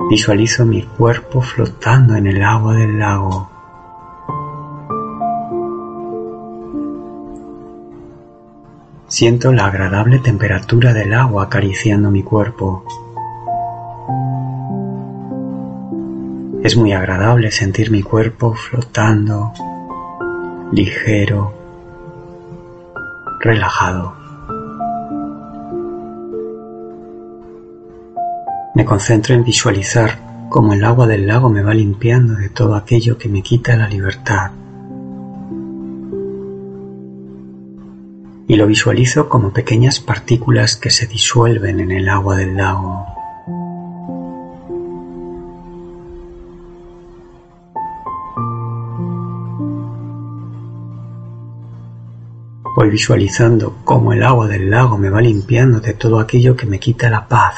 [0.09, 3.51] Visualizo mi cuerpo flotando en el agua del lago.
[9.09, 12.87] Siento la agradable temperatura del agua acariciando mi cuerpo.
[16.64, 19.53] Es muy agradable sentir mi cuerpo flotando,
[20.72, 21.59] ligero,
[23.41, 24.14] relajado.
[28.74, 33.18] Me concentro en visualizar cómo el agua del lago me va limpiando de todo aquello
[33.18, 34.53] que me quita la libertad.
[38.47, 43.20] Y lo visualizo como pequeñas partículas que se disuelven en el agua del lago.
[52.81, 56.78] Voy visualizando cómo el agua del lago me va limpiando de todo aquello que me
[56.78, 57.55] quita la paz.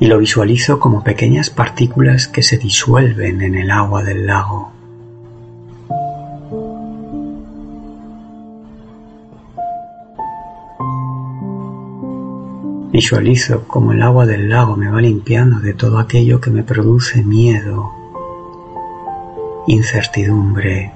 [0.00, 4.72] Y lo visualizo como pequeñas partículas que se disuelven en el agua del lago.
[12.90, 17.22] Visualizo cómo el agua del lago me va limpiando de todo aquello que me produce
[17.22, 18.03] miedo,
[19.66, 20.92] incertidumbre.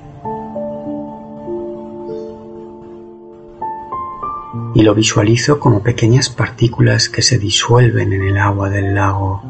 [4.74, 9.42] Y lo visualizo como pequeñas partículas que se disuelven en el agua del lago.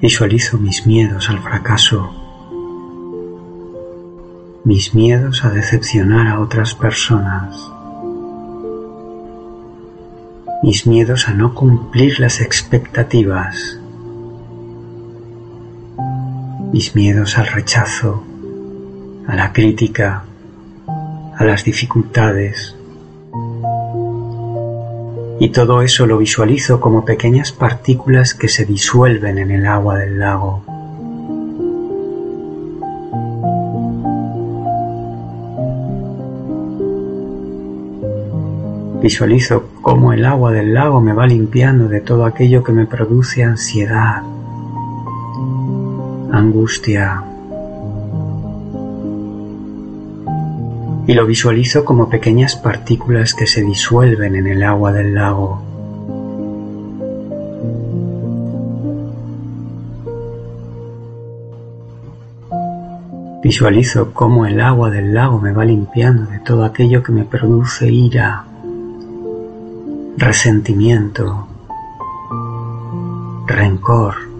[0.00, 2.10] Visualizo mis miedos al fracaso,
[4.64, 7.70] mis miedos a decepcionar a otras personas,
[10.62, 13.78] mis miedos a no cumplir las expectativas
[16.74, 18.24] mis miedos al rechazo,
[19.28, 20.24] a la crítica,
[21.36, 22.74] a las dificultades.
[25.38, 30.18] Y todo eso lo visualizo como pequeñas partículas que se disuelven en el agua del
[30.18, 30.64] lago.
[39.00, 43.44] Visualizo cómo el agua del lago me va limpiando de todo aquello que me produce
[43.44, 44.24] ansiedad,
[46.38, 47.22] angustia.
[51.06, 55.62] Y lo visualizo como pequeñas partículas que se disuelven en el agua del lago.
[63.42, 67.92] Visualizo cómo el agua del lago me va limpiando de todo aquello que me produce
[67.92, 68.46] ira,
[70.16, 71.46] resentimiento,
[73.46, 74.33] rencor.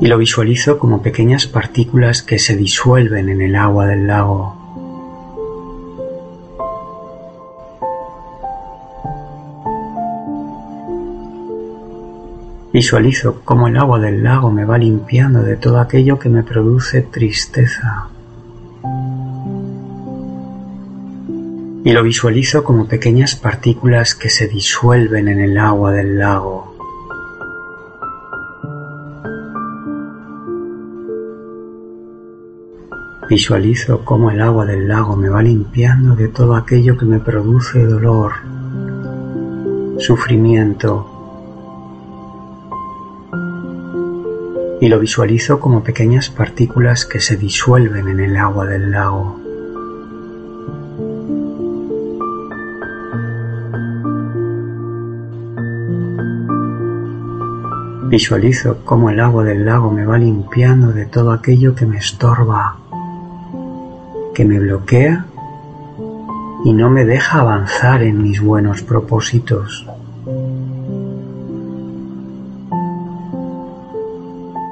[0.00, 4.58] Y lo visualizo como pequeñas partículas que se disuelven en el agua del lago.
[12.72, 17.02] Visualizo cómo el agua del lago me va limpiando de todo aquello que me produce
[17.02, 18.08] tristeza.
[21.84, 26.67] Y lo visualizo como pequeñas partículas que se disuelven en el agua del lago.
[33.28, 37.84] Visualizo cómo el agua del lago me va limpiando de todo aquello que me produce
[37.84, 38.32] dolor,
[39.98, 41.06] sufrimiento,
[44.80, 49.38] y lo visualizo como pequeñas partículas que se disuelven en el agua del lago.
[58.08, 62.78] Visualizo cómo el agua del lago me va limpiando de todo aquello que me estorba,
[64.38, 65.24] que me bloquea
[66.64, 69.84] y no me deja avanzar en mis buenos propósitos.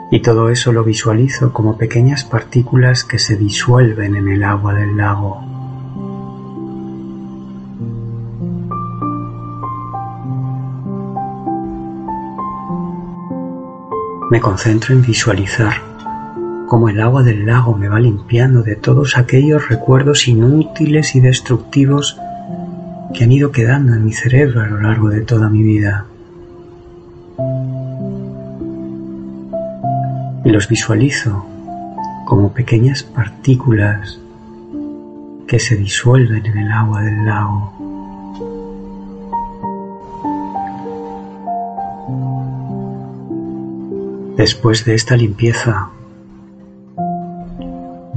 [0.09, 4.97] y todo eso lo visualizo como pequeñas partículas que se disuelven en el agua del
[4.97, 5.41] lago.
[14.31, 15.96] Me concentro en visualizar
[16.67, 22.19] cómo el agua del lago me va limpiando de todos aquellos recuerdos inútiles y destructivos
[23.15, 26.07] que han ido quedando en mi cerebro a lo largo de toda mi vida.
[30.47, 31.45] y los visualizo
[32.25, 34.21] como pequeñas partículas
[35.49, 37.73] que se disuelven en el agua del lago.
[44.37, 45.91] Después de esta limpieza,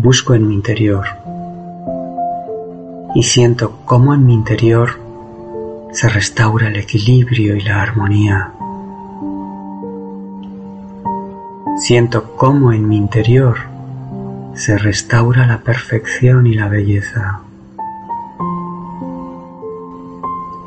[0.01, 1.05] busco en mi interior
[3.13, 4.91] y siento cómo en mi interior
[5.91, 8.53] se restaura el equilibrio y la armonía.
[11.77, 13.57] Siento cómo en mi interior
[14.53, 17.41] se restaura la perfección y la belleza.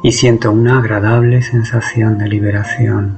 [0.03, 3.17] Y siento una agradable sensación de liberación.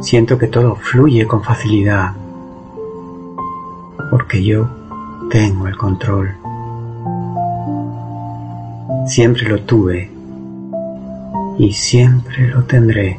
[0.00, 2.12] Siento que todo fluye con facilidad,
[4.10, 4.68] porque yo
[5.30, 6.34] tengo el control.
[9.06, 10.10] Siempre lo tuve
[11.58, 13.18] y siempre lo tendré.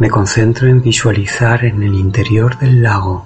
[0.00, 3.22] Me concentro en visualizar en el interior del lago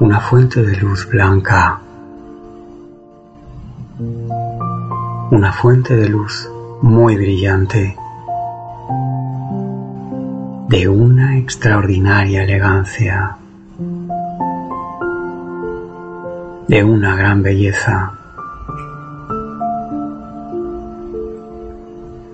[0.00, 1.78] una fuente de luz blanca,
[5.30, 6.50] una fuente de luz
[6.82, 7.96] muy brillante,
[10.70, 13.36] de una extraordinaria elegancia,
[16.66, 18.12] de una gran belleza.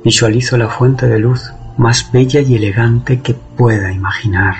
[0.02, 4.54] Visualizo la fuente de luz más bella y elegante que pueda imaginar.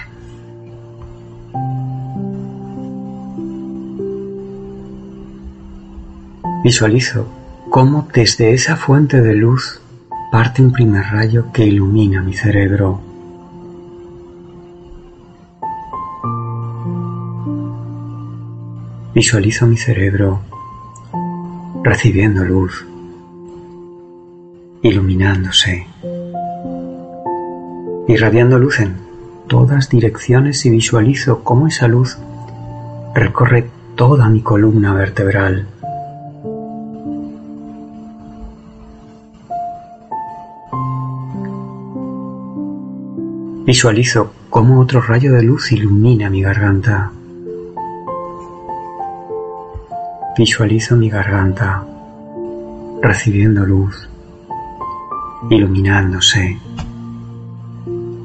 [6.63, 7.27] Visualizo
[7.71, 9.81] cómo desde esa fuente de luz
[10.33, 13.01] parte un primer rayo que ilumina mi cerebro.
[19.15, 20.41] Visualizo mi cerebro
[21.85, 22.85] recibiendo luz,
[24.83, 25.87] iluminándose
[28.15, 28.95] irradiando luz en
[29.49, 32.17] todas direcciones y visualizo cómo esa luz
[33.13, 35.67] recorre toda mi columna vertebral.
[43.67, 47.11] Visualizo cómo otro rayo de luz ilumina mi garganta.
[50.39, 51.85] Visualizo mi garganta
[53.03, 54.09] recibiendo luz,
[55.51, 56.59] iluminándose,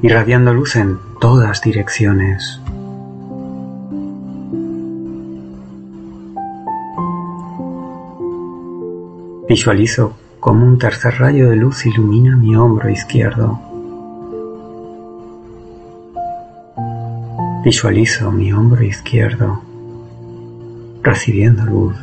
[0.02, 2.60] irradiando luz en todas direcciones.
[9.48, 13.60] Visualizo cómo un tercer rayo de luz ilumina mi hombro izquierdo.
[17.64, 19.60] Visualizo mi hombro izquierdo
[21.02, 21.96] recibiendo luz,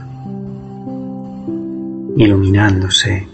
[2.15, 3.27] iluminándose,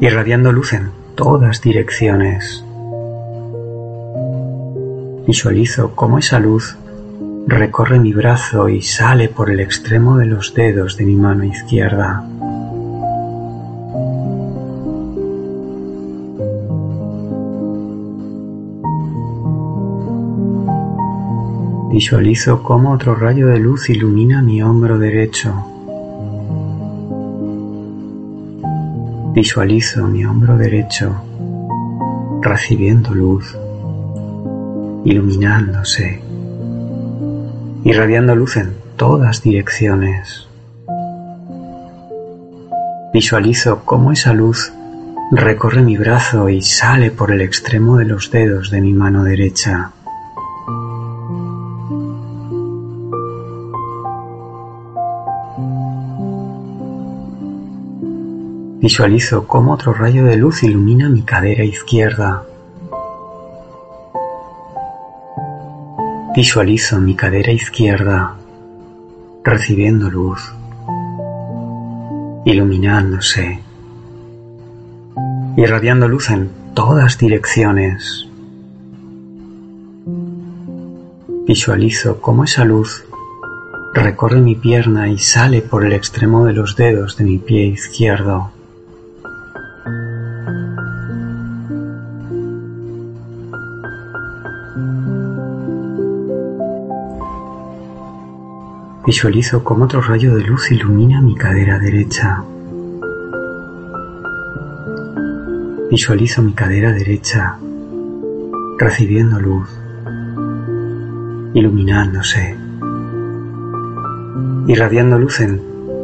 [0.00, 2.64] irradiando luz en todas direcciones.
[5.26, 6.76] Visualizo cómo esa luz
[7.48, 12.24] recorre mi brazo y sale por el extremo de los dedos de mi mano izquierda.
[21.90, 25.77] Visualizo cómo otro rayo de luz ilumina mi hombro derecho.
[29.40, 31.14] Visualizo mi hombro derecho
[32.42, 33.56] recibiendo luz,
[35.04, 36.20] iluminándose
[37.84, 40.48] irradiando luz en todas direcciones.
[43.14, 44.72] Visualizo cómo esa luz
[45.30, 49.92] recorre mi brazo y sale por el extremo de los dedos de mi mano derecha.
[58.80, 62.44] Visualizo cómo otro rayo de luz ilumina mi cadera izquierda.
[66.36, 68.36] Visualizo mi cadera izquierda
[69.42, 70.54] recibiendo luz,
[72.44, 73.58] iluminándose,
[75.56, 78.28] irradiando luz en todas direcciones.
[81.48, 83.04] Visualizo cómo esa luz
[83.92, 88.52] recorre mi pierna y sale por el extremo de los dedos de mi pie izquierdo.
[99.08, 102.44] Visualizo cómo otro rayo de luz ilumina mi cadera derecha.
[105.90, 107.56] Visualizo mi cadera derecha
[108.76, 109.66] recibiendo luz,
[111.54, 112.54] iluminándose,
[114.66, 115.62] irradiando luz en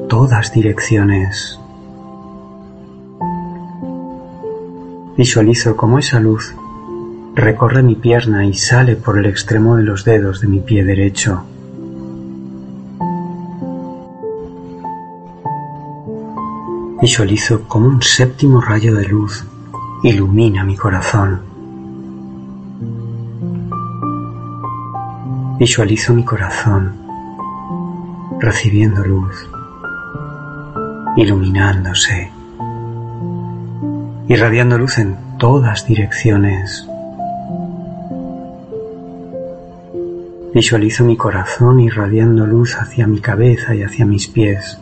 [0.09, 1.61] todas direcciones.
[5.19, 6.55] Visualizo cómo esa luz
[7.35, 11.45] recorre mi pierna y sale por el extremo de los dedos de mi pie derecho.
[17.01, 19.45] Visualizo como un séptimo rayo de luz
[20.03, 21.41] ilumina mi corazón.
[25.59, 26.93] Visualizo mi corazón
[28.39, 29.49] recibiendo luz,
[31.17, 32.31] iluminándose,
[34.29, 36.87] irradiando luz en todas direcciones.
[40.55, 44.79] Visualizo mi corazón irradiando luz hacia mi cabeza y hacia mis pies.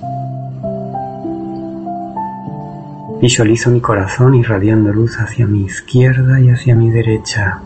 [3.23, 7.63] Visualizo mi corazón irradiando luz hacia mi izquierda y hacia mi derecha.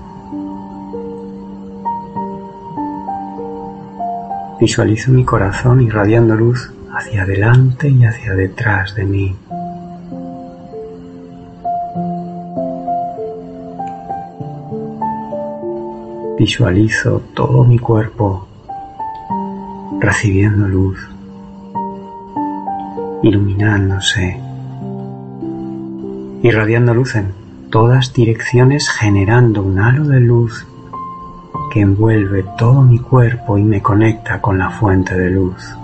[4.60, 9.34] Visualizo mi corazón irradiando luz hacia adelante y hacia detrás de mí.
[16.38, 18.46] Visualizo todo mi cuerpo
[20.00, 20.98] recibiendo luz,
[23.22, 24.45] iluminándose
[26.46, 27.32] irradiando luz en
[27.70, 30.64] todas direcciones generando un halo de luz
[31.72, 35.76] que envuelve todo mi cuerpo y me conecta con la fuente de luz.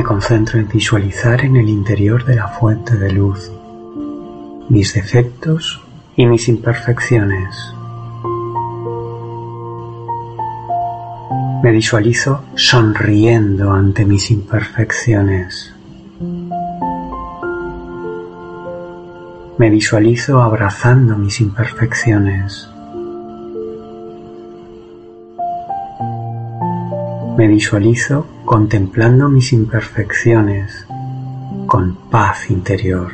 [0.00, 3.52] Me concentro en visualizar en el interior de la fuente de luz
[4.70, 5.78] mis defectos
[6.16, 7.54] y mis imperfecciones.
[11.62, 15.70] Me visualizo sonriendo ante mis imperfecciones.
[19.58, 22.66] Me visualizo abrazando mis imperfecciones.
[27.36, 30.84] Me visualizo contemplando mis imperfecciones
[31.68, 33.12] con paz interior.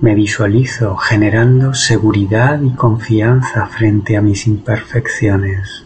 [0.00, 5.84] Me visualizo generando seguridad y confianza frente a mis imperfecciones.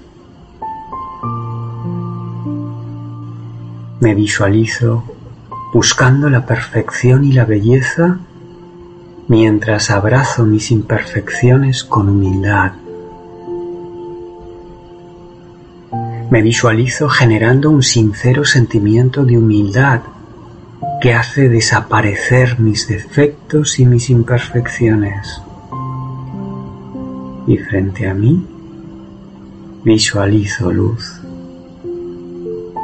[3.99, 5.03] Me visualizo
[5.73, 8.21] buscando la perfección y la belleza
[9.27, 12.75] mientras abrazo mis imperfecciones con humildad.
[16.35, 20.01] Me visualizo generando un sincero sentimiento de humildad
[21.01, 25.41] que hace desaparecer mis defectos y mis imperfecciones.
[27.47, 28.45] Y frente a mí
[29.85, 31.20] visualizo luz.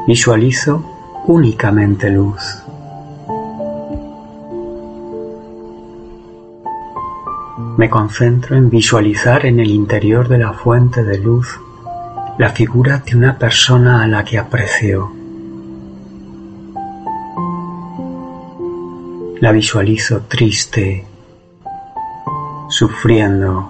[0.06, 0.84] Visualizo
[1.26, 2.40] únicamente luz.
[7.76, 11.58] Me concentro en visualizar en el interior de la fuente de luz
[12.40, 15.12] la figura de una persona a la que aprecio
[19.40, 21.04] La visualizo triste,
[22.68, 23.68] sufriendo.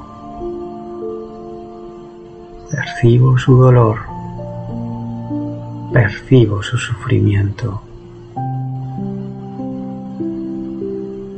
[2.71, 3.99] Percibo su dolor,
[5.93, 7.83] percibo su sufrimiento.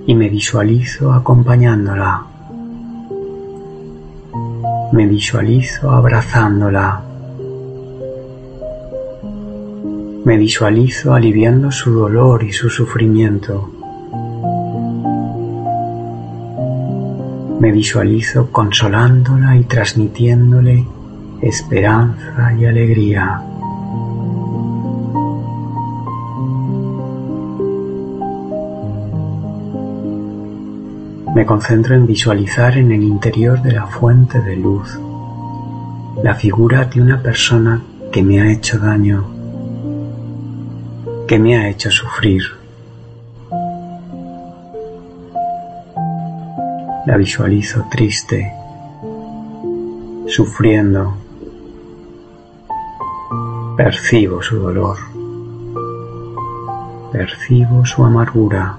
[0.07, 2.27] Y me visualizo acompañándola.
[4.93, 7.12] Me visualizo abrazándola.
[10.25, 13.69] Me visualizo aliviando su dolor y su sufrimiento.
[17.59, 20.85] Me visualizo consolándola y transmitiéndole
[21.41, 23.43] esperanza y alegría.
[31.35, 35.01] Me concentro en visualizar en el interior de la fuente de luz
[36.23, 39.42] la figura de una persona que me ha hecho daño,
[41.33, 42.43] que me ha hecho sufrir.
[47.07, 48.53] La visualizo triste,
[50.27, 51.15] sufriendo.
[53.79, 54.99] Percibo su dolor.
[57.13, 58.77] Percibo su amargura.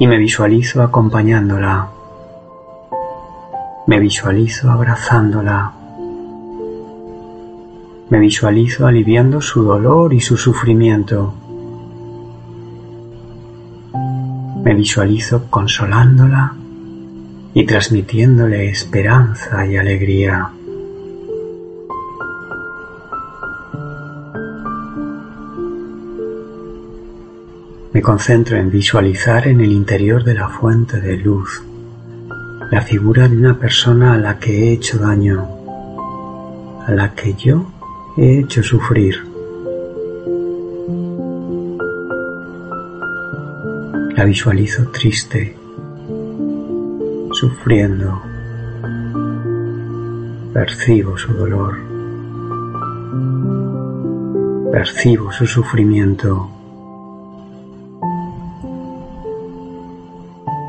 [0.00, 1.90] Y me visualizo acompañándola.
[3.86, 5.85] Me visualizo abrazándola.
[8.08, 11.34] Me visualizo aliviando su dolor y su sufrimiento.
[14.62, 16.54] Me visualizo consolándola
[17.52, 20.50] y transmitiéndole esperanza y alegría.
[27.92, 31.64] Me concentro en visualizar en el interior de la fuente de luz
[32.70, 35.48] la figura de una persona a la que he hecho daño,
[36.86, 37.66] a la que yo
[38.16, 39.14] he hecho sufrir.
[44.16, 45.54] La visualizo triste,
[47.32, 48.22] sufriendo.
[50.54, 51.76] Percibo su dolor.
[54.72, 56.48] Percibo su sufrimiento.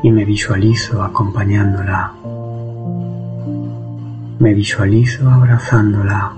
[0.02, 2.12] Y me visualizo acompañándola.
[4.38, 6.34] Me visualizo abrazándola.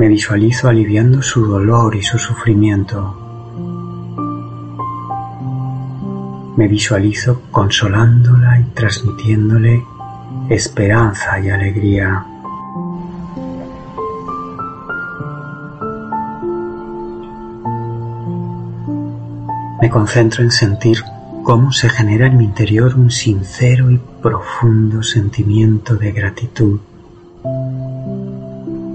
[0.00, 3.20] Me visualizo aliviando su dolor y su sufrimiento.
[6.56, 9.84] me visualizo consolándola y transmitiéndole
[10.48, 12.24] esperanza y alegría.
[19.82, 21.02] Me concentro en sentir
[21.42, 26.80] cómo se genera en mi interior un sincero y profundo sentimiento de gratitud,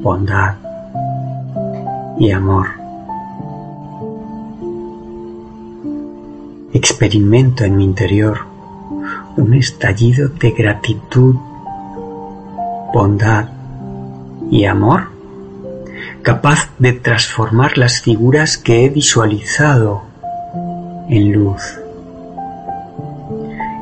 [0.01, 0.64] bondad
[2.20, 2.86] y amor.
[6.76, 8.39] experimento en mi interior
[9.38, 11.36] un estallido de gratitud,
[12.93, 13.47] bondad
[14.51, 15.07] y amor
[16.22, 20.03] capaz de transformar las figuras que he visualizado
[21.07, 21.61] en luz.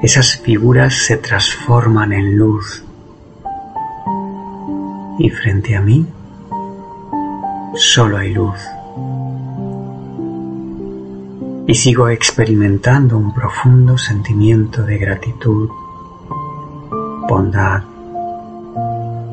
[0.04, 2.84] esas figuras se transforman en luz
[5.18, 6.06] y frente a mí
[7.76, 8.60] solo hay luz.
[11.66, 15.70] Y sigo experimentando un profundo sentimiento de gratitud,
[17.28, 17.84] bondad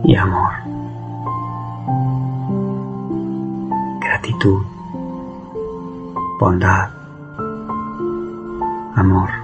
[0.05, 0.53] y amor.
[4.01, 4.63] Gratitud,
[6.39, 6.91] bondad,
[8.95, 9.40] amor.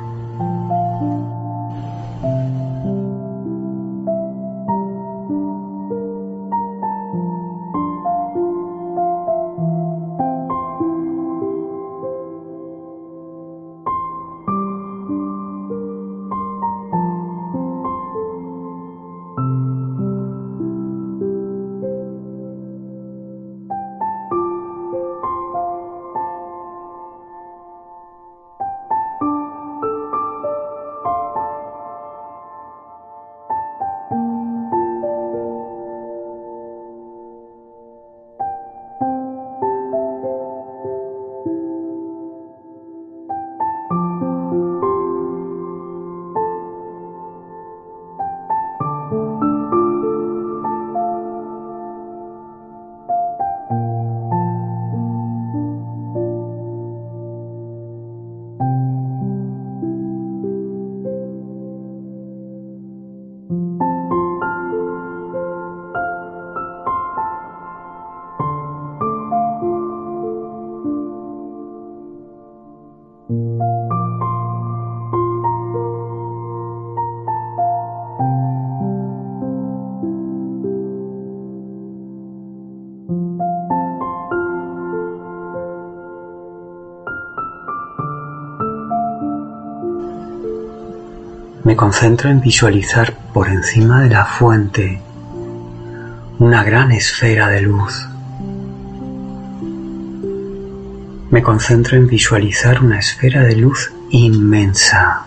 [91.76, 94.98] Me concentro en visualizar por encima de la fuente
[96.38, 98.08] una gran esfera de luz.
[101.30, 105.26] Me concentro en visualizar una esfera de luz inmensa.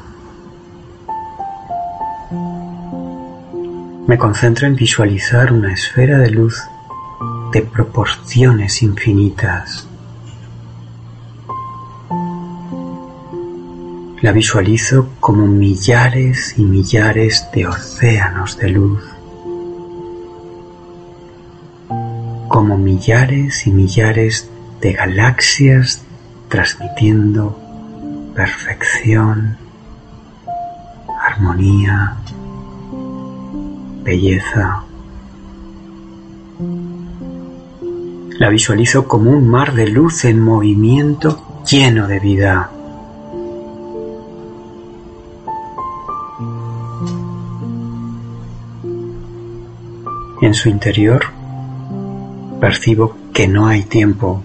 [4.07, 6.63] Me concentro en visualizar una esfera de luz
[7.51, 9.88] de proporciones infinitas.
[14.29, 19.03] La visualizo como millares y millares de océanos de luz,
[22.47, 24.47] como millares y millares
[24.81, 26.03] de galaxias
[26.47, 27.57] transmitiendo
[28.35, 29.57] perfección,
[31.19, 32.17] armonía,
[34.03, 34.83] belleza.
[38.37, 42.69] La visualizo como un mar de luz en movimiento lleno de vida.
[50.49, 51.21] En su interior
[52.59, 54.43] percibo que no hay tiempo.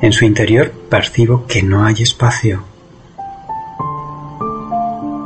[0.00, 2.62] En su interior percibo que no hay espacio.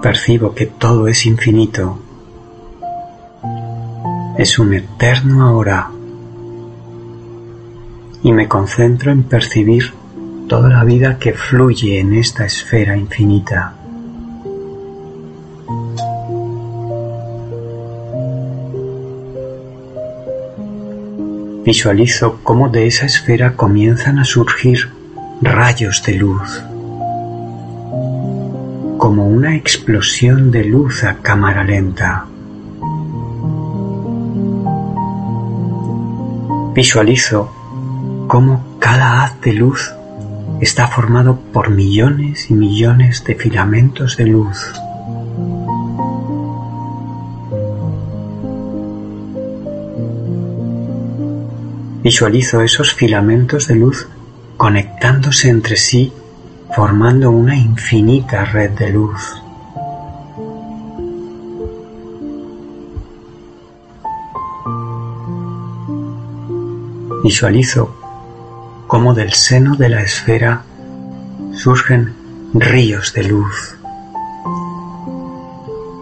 [0.03, 2.01] Percibo que todo es infinito.
[4.38, 5.88] Es un eterno ahora.
[8.24, 9.95] Y me concentro en percibir
[10.49, 13.84] toda la vida que fluye en esta esfera infinita.
[21.65, 24.91] Visualizo cómo de esa esfera comienzan a surgir
[25.41, 26.62] rayos de luz,
[28.99, 32.27] como una explosión de luz a cámara lenta.
[36.75, 37.51] Visualizo
[38.29, 39.91] cómo cada haz de luz
[40.61, 44.84] está formado por millones y millones de filamentos de luz.
[52.05, 54.07] Visualizo esos filamentos de luz
[54.59, 56.13] conectándose entre sí
[56.77, 59.43] formando una infinita red de luz.
[67.23, 67.97] Visualizo
[68.87, 70.63] cómo del seno de la esfera
[71.55, 72.15] surgen
[72.53, 73.77] ríos de luz,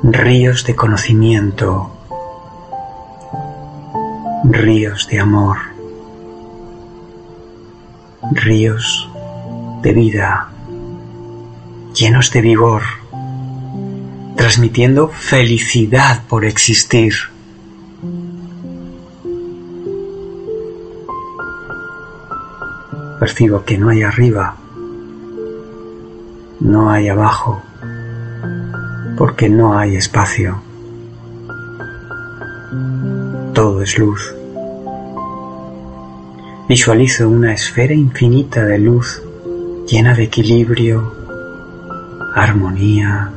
[0.03, 1.93] ríos de conocimiento,
[4.43, 5.72] ríos de amor
[8.53, 10.49] de vida,
[11.95, 12.83] llenos de vigor,
[14.37, 17.15] transmitiendo felicidad por existir.
[23.19, 24.57] Percibo que no hay arriba
[26.61, 27.63] No hay abajo,
[29.17, 30.61] porque no hay espacio.
[33.55, 34.42] Todo es luz.
[36.69, 39.21] Visualizo una esfera infinita de luz
[39.87, 41.13] llena de equilibrio,
[42.35, 43.31] armonía,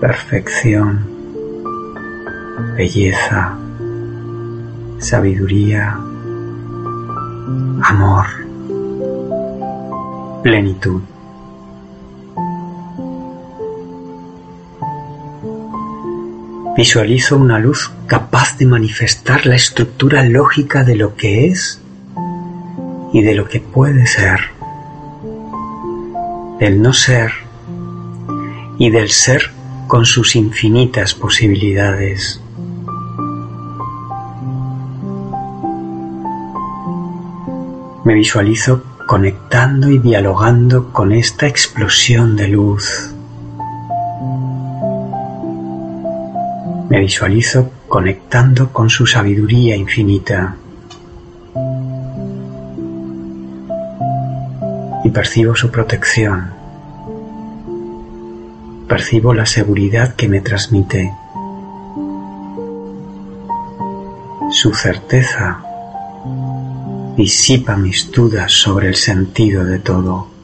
[0.00, 1.00] perfección,
[2.76, 3.56] belleza,
[4.98, 5.98] sabiduría,
[7.82, 8.26] amor,
[10.42, 11.00] plenitud.
[16.78, 21.82] Visualizo una luz capaz de manifestar la estructura lógica de lo que es
[23.12, 24.38] y de lo que puede ser,
[26.60, 27.32] del no ser
[28.78, 29.50] y del ser
[29.88, 32.40] con sus infinitas posibilidades.
[38.04, 43.17] Me visualizo conectando y dialogando con esta explosión de luz.
[46.88, 50.56] Me visualizo conectando con su sabiduría infinita.
[55.04, 56.50] Y percibo su protección.
[58.88, 61.12] Percibo la seguridad que me transmite.
[64.50, 65.62] Su certeza
[67.16, 70.37] disipa mis dudas sobre el sentido de todo.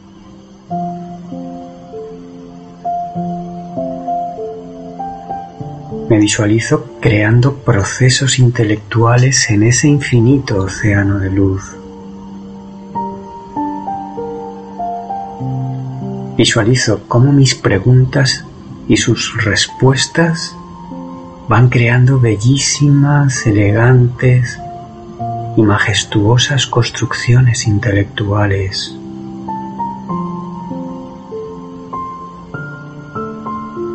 [6.24, 11.76] Visualizo creando procesos intelectuales en ese infinito océano de luz.
[16.38, 18.42] Visualizo cómo mis preguntas
[18.88, 20.56] y sus respuestas
[21.46, 24.58] van creando bellísimas, elegantes
[25.58, 28.96] y majestuosas construcciones intelectuales.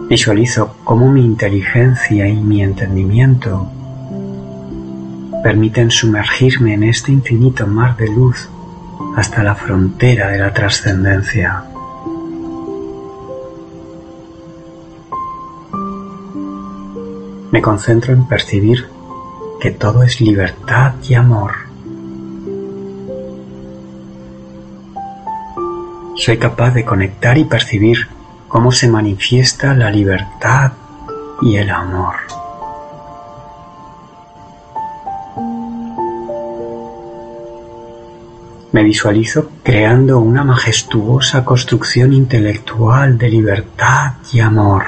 [0.10, 3.70] Visualizo cómo mi inteligencia y mi entendimiento
[5.44, 8.50] permiten sumergirme en este infinito mar de luz
[9.16, 11.64] hasta la frontera de la trascendencia.
[17.52, 18.88] Me concentro en percibir
[19.62, 21.52] que todo es libertad y amor.
[26.16, 28.08] Soy capaz de conectar y percibir
[28.50, 30.74] cómo se manifiesta la libertad
[31.42, 32.16] y el amor.
[38.72, 44.84] Me visualizo creando una majestuosa construcción intelectual de libertad y amor.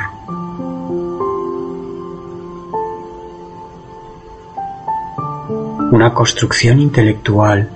[5.91, 7.69] Una construcción intelectual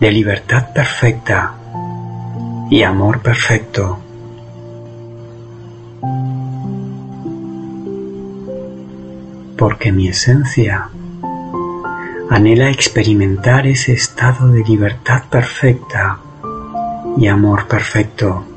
[0.00, 1.54] de libertad perfecta
[2.70, 4.05] y amor perfecto.
[9.56, 10.88] Porque mi esencia
[12.28, 16.18] anhela experimentar ese estado de libertad perfecta
[17.16, 18.55] y amor perfecto.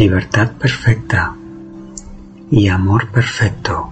[0.00, 1.36] Libertad perfecta
[2.50, 3.90] y amor perfecto.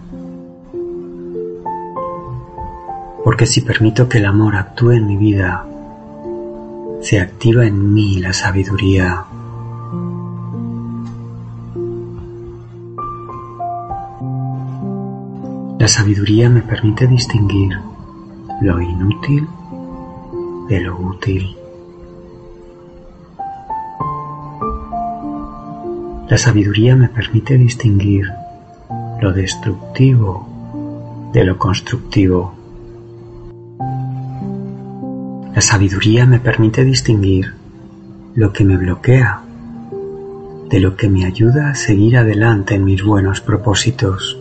[3.23, 5.67] Porque si permito que el amor actúe en mi vida,
[7.03, 9.27] se activa en mí la sabiduría.
[15.79, 17.79] La sabiduría me permite distinguir
[18.63, 19.47] lo inútil
[20.71, 21.58] de lo útil.
[26.29, 28.27] La sabiduría me permite distinguir
[29.21, 32.55] lo destructivo de lo constructivo.
[35.55, 37.55] La sabiduría me permite distinguir
[38.35, 39.41] lo que me bloquea
[40.69, 44.39] de lo que me ayuda a seguir adelante en mis buenos propósitos.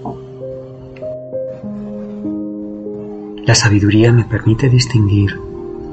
[3.45, 5.39] La sabiduría me permite distinguir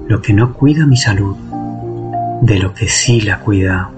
[0.09, 1.37] lo que no cuida mi salud
[2.43, 3.93] de lo que sí la cuida.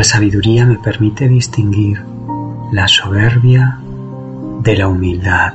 [0.00, 2.02] La sabiduría me permite distinguir
[2.72, 3.78] la soberbia
[4.62, 5.52] de la humildad.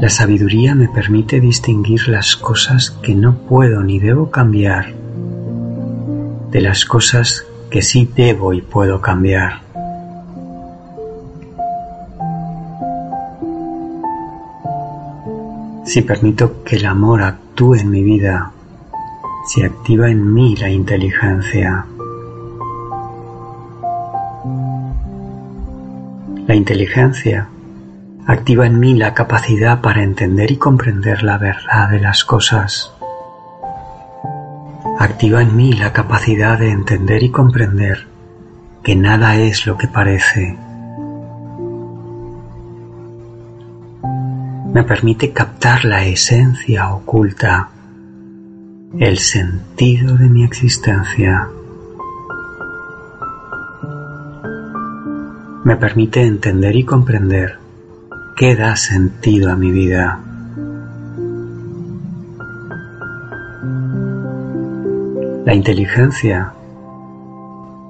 [0.00, 4.94] La sabiduría me permite distinguir las cosas que no puedo ni debo cambiar
[6.52, 9.62] de las cosas que sí debo y puedo cambiar.
[15.84, 18.52] Si permito que el amor actúe en mi vida,
[19.52, 21.84] se activa en mí la inteligencia.
[26.46, 27.48] La inteligencia
[28.28, 32.92] activa en mí la capacidad para entender y comprender la verdad de las cosas.
[35.00, 38.06] Activa en mí la capacidad de entender y comprender
[38.84, 40.56] que nada es lo que parece.
[44.72, 47.70] Me permite captar la esencia oculta,
[48.98, 51.48] el sentido de mi existencia.
[55.62, 57.58] Me permite entender y comprender
[58.36, 60.20] qué da sentido a mi vida.
[65.44, 66.52] La inteligencia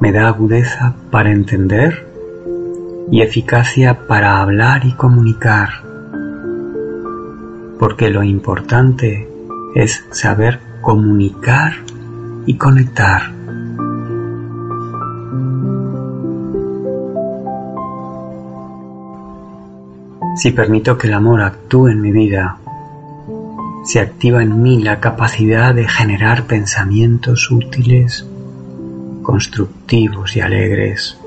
[0.00, 2.06] me da agudeza para entender
[3.10, 5.70] y eficacia para hablar y comunicar,
[7.78, 9.26] porque lo importante
[9.74, 11.72] es saber comunicar
[12.46, 13.32] y conectar.
[20.36, 22.56] Si permito que el amor actúe en mi vida,
[23.84, 28.26] se activa en mí la capacidad de generar pensamientos útiles,
[29.22, 31.18] constructivos y alegres.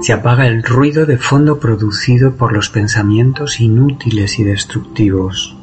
[0.00, 5.57] Se apaga el ruido de fondo producido por los pensamientos inútiles y destructivos.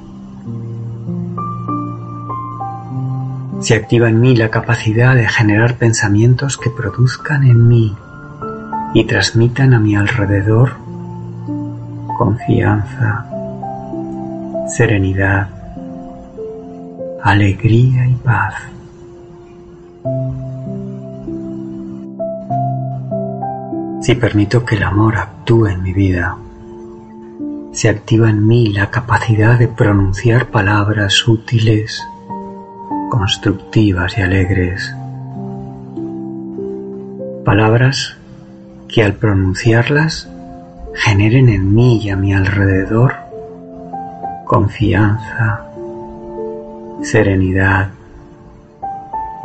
[3.65, 7.95] Se activa en mí la capacidad de generar pensamientos que produzcan en mí
[8.93, 10.73] y transmitan a mi alrededor
[12.15, 13.25] confianza,
[14.67, 15.49] serenidad,
[17.23, 18.53] alegría y paz.
[24.03, 26.37] Si permito que el amor actúe en mi vida,
[27.71, 32.07] se activa en mí la capacidad de pronunciar palabras útiles,
[33.17, 34.93] constructivas y alegres.
[37.45, 38.17] Palabras
[38.89, 40.29] que al pronunciarlas
[40.93, 43.13] generen en mí y a mi alrededor
[44.45, 45.61] confianza,
[47.03, 47.91] serenidad,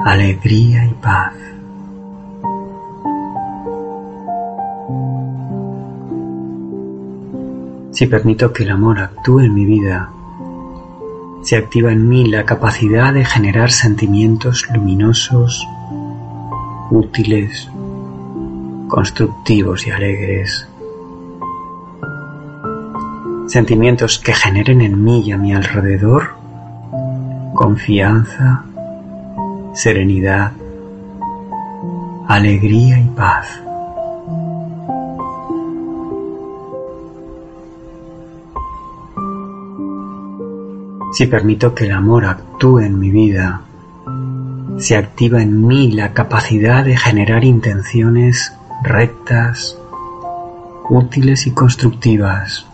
[0.04, 1.34] alegría y paz.
[7.92, 10.10] Si permito que el amor actúe en mi vida,
[11.42, 15.66] se activa en mí la capacidad de generar sentimientos luminosos,
[16.90, 17.68] útiles,
[18.88, 20.66] constructivos y alegres
[23.50, 26.34] sentimientos que generen en mí y a mi alrededor
[27.52, 28.62] confianza,
[29.74, 30.52] serenidad,
[32.28, 33.48] alegría y paz.
[41.20, 43.60] Si permito que el amor actúe en mi vida,
[44.78, 49.76] se activa en mí la capacidad de generar intenciones rectas,
[50.88, 52.66] útiles y constructivas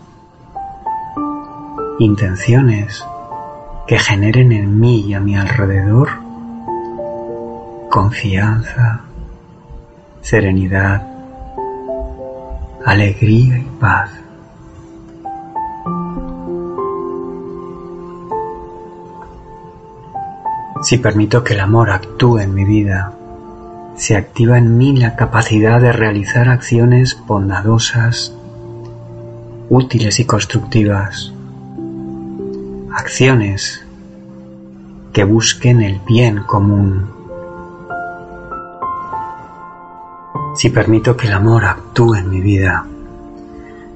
[1.98, 3.04] intenciones
[3.88, 6.10] que generen en mí y a mi alrededor
[7.90, 9.00] confianza,
[10.22, 11.04] serenidad,
[12.84, 14.15] alegría y paz.
[20.82, 23.12] Si permito que el amor actúe en mi vida,
[23.96, 28.34] se activa en mí la capacidad de realizar acciones bondadosas,
[29.68, 31.32] útiles y constructivas
[32.96, 33.84] acciones
[35.12, 37.10] que busquen el bien común.
[40.56, 42.86] Si permito que el amor actúe en mi vida,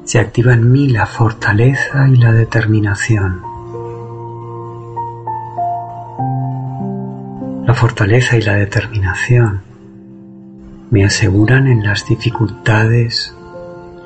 [0.04, 3.49] se activa en mí la fortaleza y la determinación.
[7.80, 9.62] Fortaleza y la determinación
[10.90, 13.34] me aseguran en las dificultades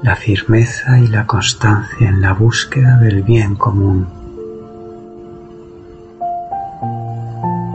[0.01, 4.07] la firmeza y la constancia en la búsqueda del bien común.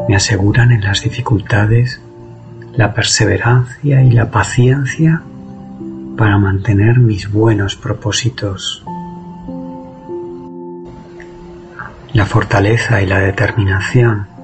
[0.08, 2.00] Me aseguran en las dificultades
[2.76, 5.22] la perseverancia y la paciencia
[6.16, 8.86] para mantener mis buenos propósitos.
[12.14, 14.39] La fortaleza y la determinación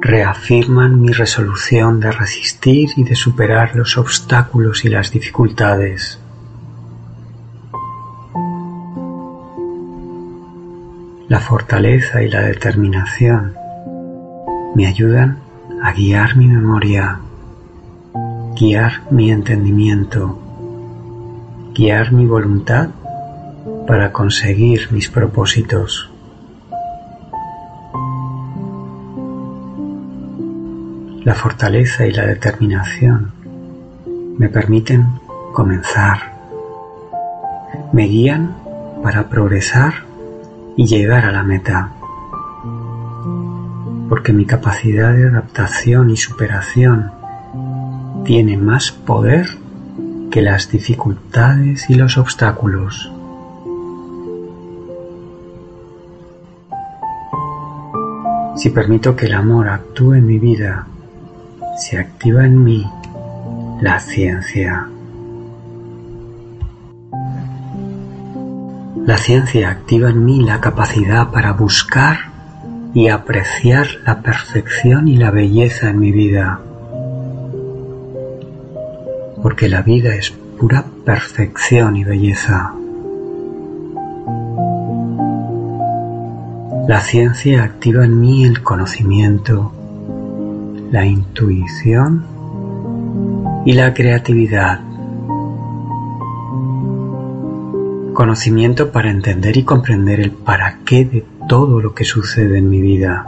[0.00, 6.20] reafirman mi resolución de resistir y de superar los obstáculos y las dificultades.
[11.28, 13.54] La fortaleza y la determinación
[14.74, 15.38] me ayudan
[15.82, 17.20] a guiar mi memoria,
[18.58, 20.38] guiar mi entendimiento,
[21.74, 22.90] guiar mi voluntad
[23.86, 26.07] para conseguir mis propósitos.
[31.28, 33.32] La fortaleza y la determinación
[34.38, 35.20] me permiten
[35.52, 36.32] comenzar,
[37.92, 38.56] me guían
[39.02, 39.92] para progresar
[40.74, 41.90] y llegar a la meta.
[44.08, 47.12] Porque mi capacidad de adaptación y superación
[48.24, 49.50] tiene más poder
[50.30, 53.12] que las dificultades y los obstáculos.
[58.56, 60.86] Si permito que el amor actúe en mi vida,
[61.78, 62.84] se activa en mí
[63.80, 64.88] la ciencia.
[69.06, 72.18] La ciencia activa en mí la capacidad para buscar
[72.94, 76.60] y apreciar la perfección y la belleza en mi vida.
[79.40, 82.72] Porque la vida es pura perfección y belleza.
[86.88, 89.72] La ciencia activa en mí el conocimiento,
[90.90, 92.24] la intuición
[93.64, 94.80] y la creatividad.
[98.18, 102.80] conocimiento para entender y comprender el para qué de todo lo que sucede en mi
[102.80, 103.24] vida.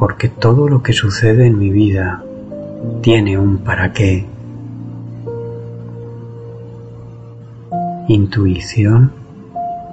[0.00, 2.24] Porque todo lo que sucede en mi vida
[3.02, 4.24] tiene un para qué.
[8.08, 9.12] Intuición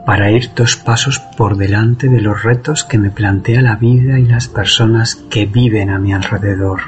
[0.06, 4.26] para ir dos pasos por delante de los retos que me plantea la vida y
[4.26, 6.82] las personas que viven a mi alrededor.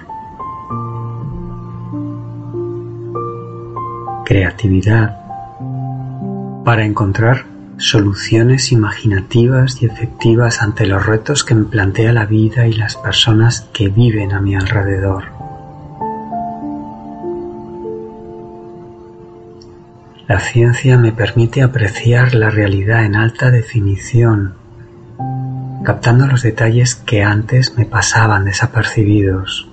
[4.26, 5.18] Creatividad
[6.64, 7.45] para encontrar
[7.77, 13.68] soluciones imaginativas y efectivas ante los retos que me plantea la vida y las personas
[13.73, 15.32] que viven a mi alrededor.
[20.26, 24.54] La ciencia me permite apreciar la realidad en alta definición,
[25.84, 29.68] captando los detalles que antes me pasaban desapercibidos.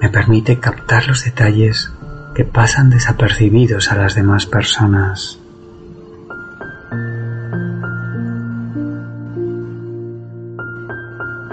[0.00, 1.90] Me permite captar los detalles
[2.32, 5.40] que pasan desapercibidos a las demás personas.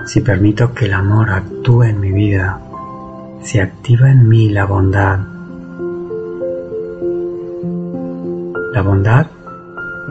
[0.05, 2.59] Si permito que el amor actúe en mi vida,
[3.41, 5.32] se activa en mí la bondad.
[8.73, 9.27] La bondad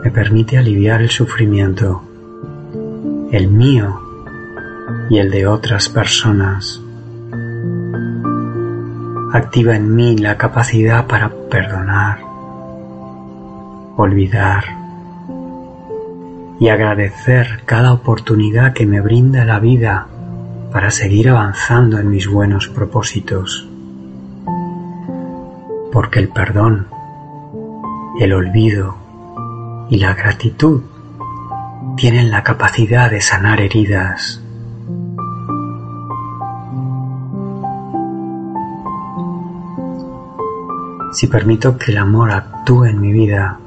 [0.03, 2.01] me permite aliviar el sufrimiento,
[3.31, 4.01] el mío
[5.09, 6.81] y el de otras personas
[9.33, 12.19] activa en mí la capacidad para perdonar,
[13.97, 14.63] olvidar
[16.59, 20.07] y agradecer cada oportunidad que me brinda la vida
[20.71, 23.67] para seguir avanzando en mis buenos propósitos.
[25.91, 26.87] Porque el perdón,
[28.19, 28.95] el olvido
[29.89, 30.81] y la gratitud
[31.97, 34.43] tienen la capacidad de sanar heridas
[41.13, 43.59] Si permito que el amor actúe en mi vida,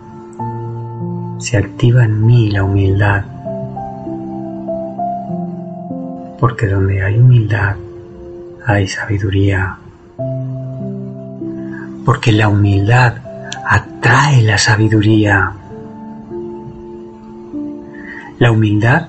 [1.38, 3.24] se activa en mí la humildad.
[6.40, 7.76] Porque donde hay humildad,
[8.66, 9.78] hay sabiduría.
[12.04, 13.14] Porque la humildad
[13.68, 15.52] atrae la sabiduría.
[18.38, 19.08] La humildad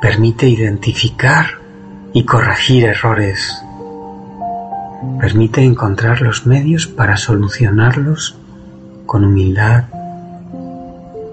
[0.00, 1.46] permite identificar
[2.12, 3.62] y corregir errores
[5.18, 8.36] permite encontrar los medios para solucionarlos
[9.06, 9.84] con humildad,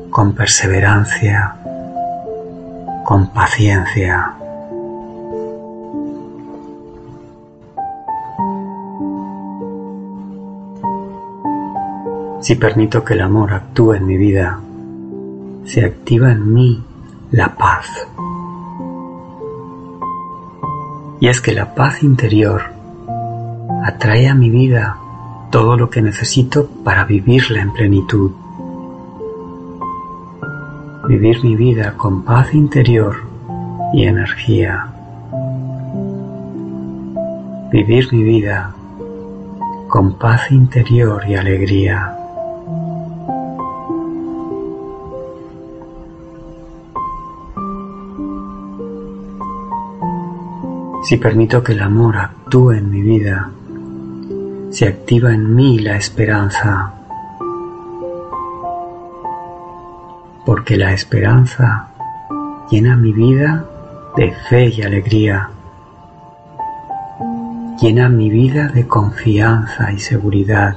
[0.09, 1.55] con perseverancia,
[3.03, 4.36] con paciencia.
[12.47, 14.57] Si permito que el amor actúe en mi vida,
[15.65, 16.81] se activa en mí
[17.29, 18.07] la paz.
[21.19, 22.61] Y es que la paz interior
[23.83, 24.95] atrae a mi vida
[25.51, 28.31] todo lo que necesito para vivirla en plenitud.
[31.05, 33.23] Vivir mi vida con paz interior
[33.91, 34.87] y energía.
[37.73, 38.73] Vivir mi vida
[39.89, 42.17] con paz interior y alegría.
[51.07, 53.49] Si permito que el amor actúe en mi vida,
[54.71, 56.91] se activa en mí la esperanza,
[60.45, 61.87] porque la esperanza
[62.69, 63.63] llena mi vida
[64.17, 65.49] de fe y alegría,
[67.81, 70.75] llena mi vida de confianza y seguridad.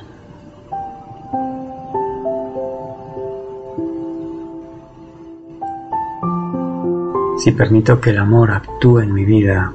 [7.36, 9.73] Si permito que el amor actúe en mi vida,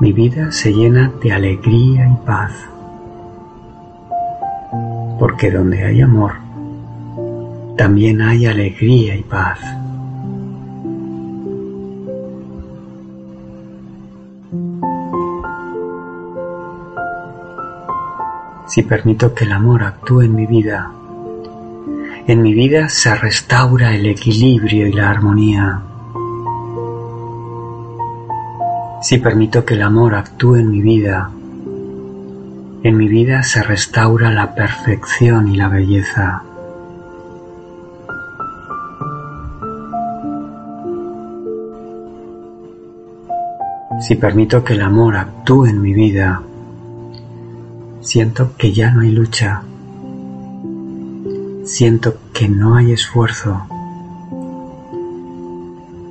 [0.00, 2.52] mi vida se llena de alegría y paz,
[5.18, 6.32] porque donde hay amor,
[7.76, 9.58] también hay alegría y paz.
[18.66, 20.90] Si permito que el amor actúe en mi vida,
[22.26, 25.89] en mi vida se restaura el equilibrio y la armonía.
[29.02, 31.30] Si permito que el amor actúe en mi vida,
[32.82, 36.42] en mi vida se restaura la perfección y la belleza.
[44.00, 46.42] Si permito que el amor actúe en mi vida,
[48.02, 49.62] siento que ya no hay lucha,
[51.64, 53.66] siento que no hay esfuerzo,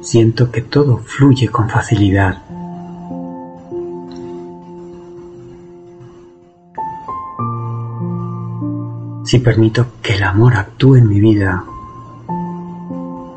[0.02, 2.49] siento que todo fluye con facilidad.
[9.30, 11.64] Si permito que el amor actúe en mi vida,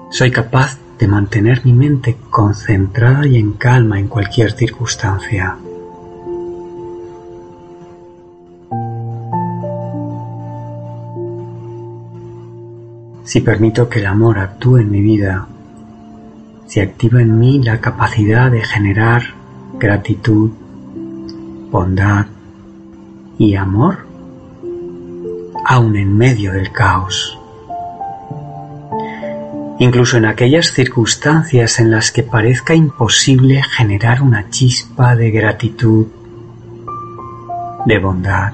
[0.08, 5.54] soy capaz de mantener mi mente concentrada y en calma en cualquier circunstancia.
[13.24, 15.46] Si permito que el amor actúe en mi vida,
[16.68, 19.24] se activa en mí la capacidad de generar
[19.78, 20.52] gratitud,
[21.70, 22.28] bondad
[23.36, 24.01] y amor
[25.64, 27.38] aún en medio del caos.
[29.78, 36.06] Incluso en aquellas circunstancias en las que parezca imposible generar una chispa de gratitud,
[37.86, 38.52] de bondad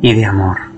[0.00, 0.73] y de amor.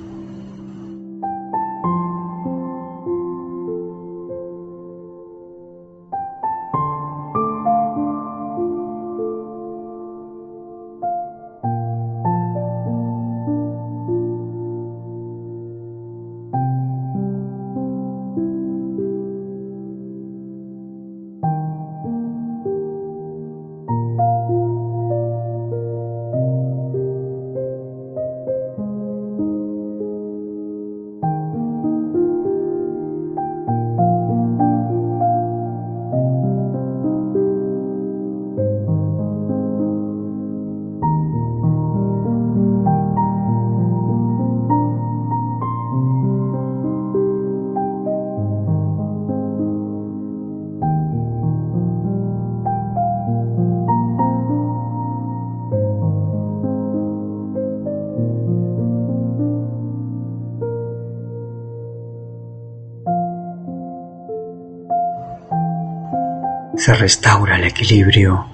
[66.97, 68.47] Restaura el equilibrio,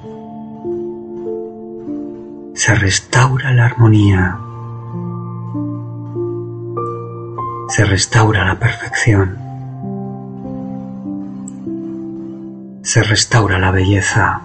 [2.55, 4.39] se restaura la armonía,
[7.69, 9.39] se restaura la perfección,
[12.82, 14.40] se restaura la belleza.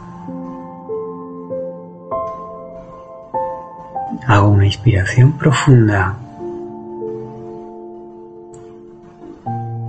[4.28, 6.16] Hago una inspiración profunda.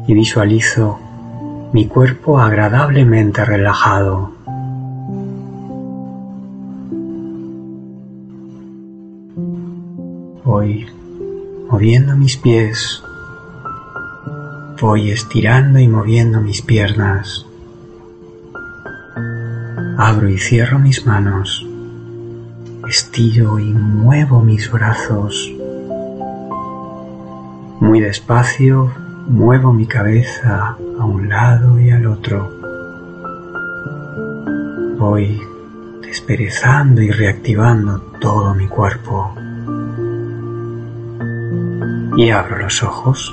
[0.06, 0.98] Y visualizo
[1.72, 4.32] mi cuerpo agradablemente relajado.
[10.44, 10.86] Voy
[11.70, 13.02] moviendo mis pies,
[14.80, 17.44] voy estirando y moviendo mis piernas.
[19.98, 21.66] Abro y cierro mis manos,
[22.88, 25.52] estiro y muevo mis brazos.
[27.80, 28.90] Muy despacio
[29.28, 32.50] muevo mi cabeza a un lado y al otro.
[34.98, 35.38] Voy
[36.00, 39.34] desperezando y reactivando todo mi cuerpo.
[42.16, 43.30] Y abro los ojos.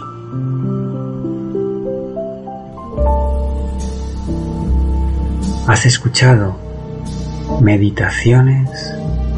[5.67, 6.57] Has escuchado
[7.61, 8.69] meditaciones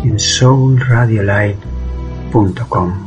[0.04, 3.07] en soulradiolight.com.